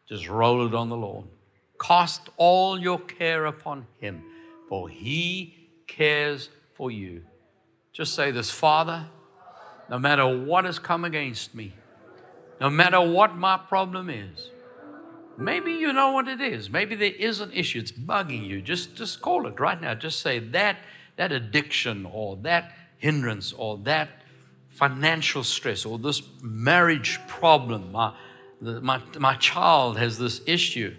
just 0.09 0.29
roll 0.29 0.67
it 0.67 0.75
on 0.75 0.89
the 0.89 0.97
Lord. 0.97 1.27
Cast 1.81 2.29
all 2.37 2.79
your 2.79 2.99
care 2.99 3.47
upon 3.47 3.87
Him, 3.99 4.23
for 4.69 4.89
He 4.89 5.55
cares 5.87 6.49
for 6.75 6.91
you. 6.91 7.23
Just 7.93 8.15
say 8.15 8.31
this 8.31 8.51
Father, 8.51 9.07
no 9.89 9.99
matter 9.99 10.45
what 10.45 10.65
has 10.65 10.79
come 10.79 11.05
against 11.05 11.55
me, 11.55 11.73
no 12.61 12.71
matter 12.71 13.01
what 13.01 13.37
my 13.37 13.57
problem 13.57 14.11
is, 14.11 14.51
Maybe 15.41 15.73
you 15.73 15.95
know 15.95 16.13
what 16.13 16.29
it 16.29 16.41
is. 16.43 16.69
Maybe 16.69 16.95
there 16.95 17.13
is 17.13 17.41
an 17.41 17.51
issue. 17.53 17.79
It's 17.79 17.91
bugging 17.93 18.47
you. 18.47 18.61
Just, 18.61 18.95
just 18.95 19.23
call 19.23 19.47
it 19.47 19.59
right 19.59 19.81
now. 19.81 19.95
Just 19.95 20.21
say 20.21 20.39
that, 20.39 20.77
that 21.17 21.33
addiction 21.33 22.07
or 22.07 22.37
that 22.43 22.73
hindrance 22.99 23.55
or 23.55 23.79
that 23.79 24.11
financial 24.71 25.45
stress 25.45 25.85
or 25.85 25.99
this 25.99 26.23
marriage 26.43 27.19
problem. 27.29 27.93
My, 27.93 28.15
the, 28.61 28.81
my, 28.81 29.01
my 29.19 29.35
child 29.35 29.99
has 29.99 30.19
this 30.19 30.41
issue. 30.47 30.95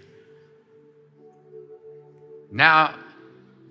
Now, 2.50 2.94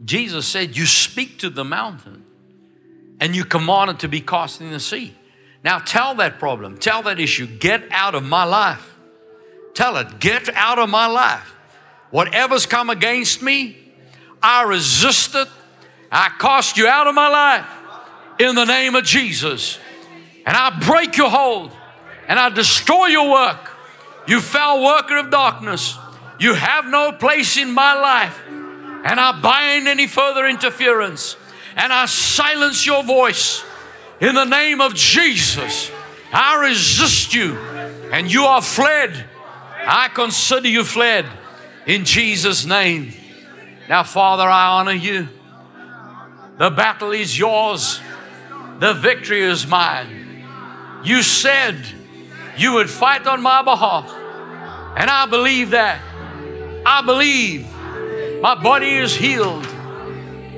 Jesus 0.03 0.47
said, 0.47 0.75
You 0.75 0.85
speak 0.85 1.39
to 1.39 1.49
the 1.49 1.63
mountain 1.63 2.25
and 3.19 3.35
you 3.35 3.45
command 3.45 3.91
it 3.91 3.99
to 3.99 4.07
be 4.07 4.19
cast 4.19 4.59
in 4.59 4.71
the 4.71 4.79
sea. 4.79 5.15
Now, 5.63 5.77
tell 5.77 6.15
that 6.15 6.39
problem, 6.39 6.77
tell 6.77 7.03
that 7.03 7.19
issue, 7.19 7.45
get 7.45 7.83
out 7.91 8.15
of 8.15 8.23
my 8.23 8.43
life. 8.43 8.95
Tell 9.73 9.95
it, 9.97 10.19
get 10.19 10.49
out 10.55 10.79
of 10.79 10.89
my 10.89 11.05
life. 11.05 11.55
Whatever's 12.09 12.65
come 12.65 12.89
against 12.89 13.41
me, 13.41 13.77
I 14.41 14.63
resist 14.63 15.35
it. 15.35 15.47
I 16.11 16.29
cast 16.39 16.77
you 16.77 16.87
out 16.87 17.07
of 17.07 17.15
my 17.15 17.29
life 17.29 17.67
in 18.39 18.55
the 18.55 18.65
name 18.65 18.95
of 18.95 19.03
Jesus. 19.03 19.79
And 20.45 20.57
I 20.57 20.79
break 20.79 21.17
your 21.17 21.29
hold 21.29 21.71
and 22.27 22.39
I 22.39 22.49
destroy 22.49 23.07
your 23.07 23.29
work. 23.29 23.71
You 24.27 24.39
foul 24.39 24.83
worker 24.83 25.17
of 25.17 25.29
darkness, 25.29 25.97
you 26.39 26.53
have 26.53 26.85
no 26.85 27.11
place 27.11 27.57
in 27.57 27.71
my 27.71 27.93
life. 27.93 28.39
And 28.47 29.19
I 29.19 29.39
bind 29.39 29.87
any 29.87 30.07
further 30.07 30.47
interference 30.47 31.35
and 31.75 31.91
I 31.91 32.05
silence 32.05 32.85
your 32.85 33.03
voice 33.03 33.63
in 34.19 34.35
the 34.35 34.45
name 34.45 34.81
of 34.81 34.93
Jesus. 34.93 35.91
I 36.31 36.61
resist 36.67 37.33
you 37.33 37.57
and 38.11 38.31
you 38.31 38.45
are 38.45 38.61
fled 38.61 39.25
I 39.85 40.09
consider 40.09 40.67
you 40.67 40.83
fled 40.83 41.25
in 41.85 42.05
Jesus' 42.05 42.65
name. 42.65 43.13
Now, 43.89 44.03
Father, 44.03 44.47
I 44.47 44.79
honor 44.79 44.93
you. 44.93 45.27
The 46.57 46.69
battle 46.69 47.11
is 47.11 47.37
yours, 47.37 47.99
the 48.79 48.93
victory 48.93 49.41
is 49.41 49.65
mine. 49.65 50.20
You 51.03 51.23
said 51.23 51.75
you 52.57 52.73
would 52.73 52.89
fight 52.89 53.25
on 53.27 53.41
my 53.41 53.61
behalf, 53.63 54.13
and 54.97 55.09
I 55.09 55.25
believe 55.25 55.71
that. 55.71 56.01
I 56.85 57.01
believe 57.03 57.67
my 58.41 58.55
body 58.55 58.97
is 58.97 59.15
healed, 59.15 59.65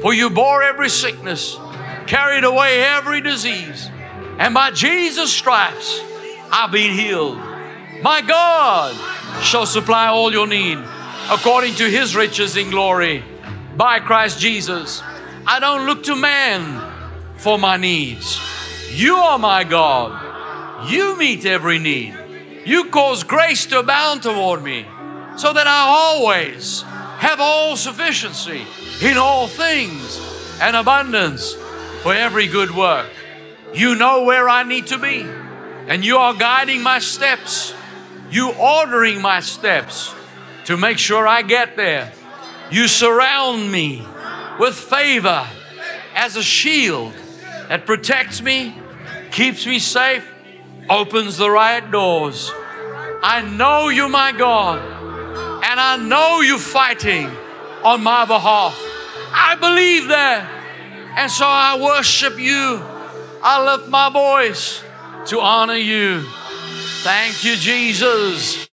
for 0.02 0.14
you 0.14 0.30
bore 0.30 0.64
every 0.64 0.90
sickness, 0.90 1.58
carried 2.08 2.44
away 2.44 2.82
every 2.82 3.22
disease, 3.22 3.90
and 4.40 4.54
by 4.54 4.72
Jesus' 4.72 5.32
stripes 5.32 6.02
I've 6.52 6.72
been 6.72 6.94
healed. 6.94 7.38
My 8.02 8.22
God 8.22 8.96
shall 9.44 9.66
supply 9.66 10.08
all 10.08 10.32
your 10.32 10.48
need 10.48 10.78
according 11.30 11.76
to 11.76 11.90
his 11.90 12.16
riches 12.16 12.58
in 12.58 12.70
glory 12.70 13.24
by 13.78 14.00
Christ 14.00 14.40
Jesus. 14.40 15.02
I 15.46 15.60
don't 15.60 15.86
look 15.86 16.04
to 16.04 16.16
man 16.16 16.92
for 17.38 17.58
my 17.58 17.78
needs. 17.78 18.40
You 18.92 19.16
are 19.16 19.40
my 19.40 19.64
God. 19.64 20.23
You 20.88 21.18
meet 21.18 21.46
every 21.46 21.80
need. 21.80 22.16
You 22.66 22.86
cause 22.90 23.24
grace 23.24 23.66
to 23.68 23.80
abound 23.80 24.24
toward 24.24 24.64
me 24.64 24.86
so 25.38 25.52
that 25.54 25.68
I 25.68 25.82
always 25.88 26.82
have 26.82 27.40
all 27.40 27.76
sufficiency 27.76 28.66
in 29.02 29.18
all 29.18 29.48
things 29.48 30.20
and 30.62 30.76
abundance 30.76 31.54
for 32.02 32.14
every 32.14 32.48
good 32.48 32.72
work. 32.76 33.08
You 33.74 33.96
know 33.96 34.24
where 34.24 34.48
I 34.48 34.64
need 34.64 34.88
to 34.88 34.98
be, 34.98 35.26
and 35.88 36.06
you 36.06 36.18
are 36.18 36.34
guiding 36.34 36.84
my 36.84 37.00
steps 37.00 37.74
you 38.34 38.52
ordering 38.54 39.22
my 39.22 39.40
steps 39.40 40.14
to 40.66 40.76
make 40.76 40.98
sure 40.98 41.28
I 41.28 41.44
get 41.44 41.76
there. 41.76 42.12
You 42.72 42.88
surround 42.88 43.72
me 43.72 44.04
with 44.60 44.74
favor 44.74 45.48
as 46.16 46.36
a 46.36 46.42
shield 46.42 47.14
that 47.70 47.86
protects 47.86 48.42
me, 48.42 48.76
keeps 49.32 49.68
me 49.68 49.78
safe, 49.78 50.28
opens 50.90 51.38
the 51.38 51.50
right 51.50 51.90
doors. 51.92 52.52
I 53.22 53.42
know 53.42 53.90
you're 53.90 54.10
my 54.10 54.32
God, 54.32 54.80
and 55.64 55.80
I 55.80 55.98
know 55.98 56.42
you're 56.42 56.58
fighting 56.58 57.30
on 57.84 58.04
my 58.04 58.26
behalf. 58.26 58.78
I 59.32 59.56
believe 59.60 60.08
that. 60.10 60.50
And 61.18 61.30
so 61.32 61.46
I 61.48 61.80
worship 61.80 62.40
you. 62.40 62.82
I 63.42 63.76
lift 63.76 63.90
my 63.90 64.10
voice 64.10 64.84
to 65.28 65.40
honor 65.40 65.76
you. 65.76 66.24
Thank 67.04 67.44
you, 67.44 67.56
Jesus. 67.56 68.58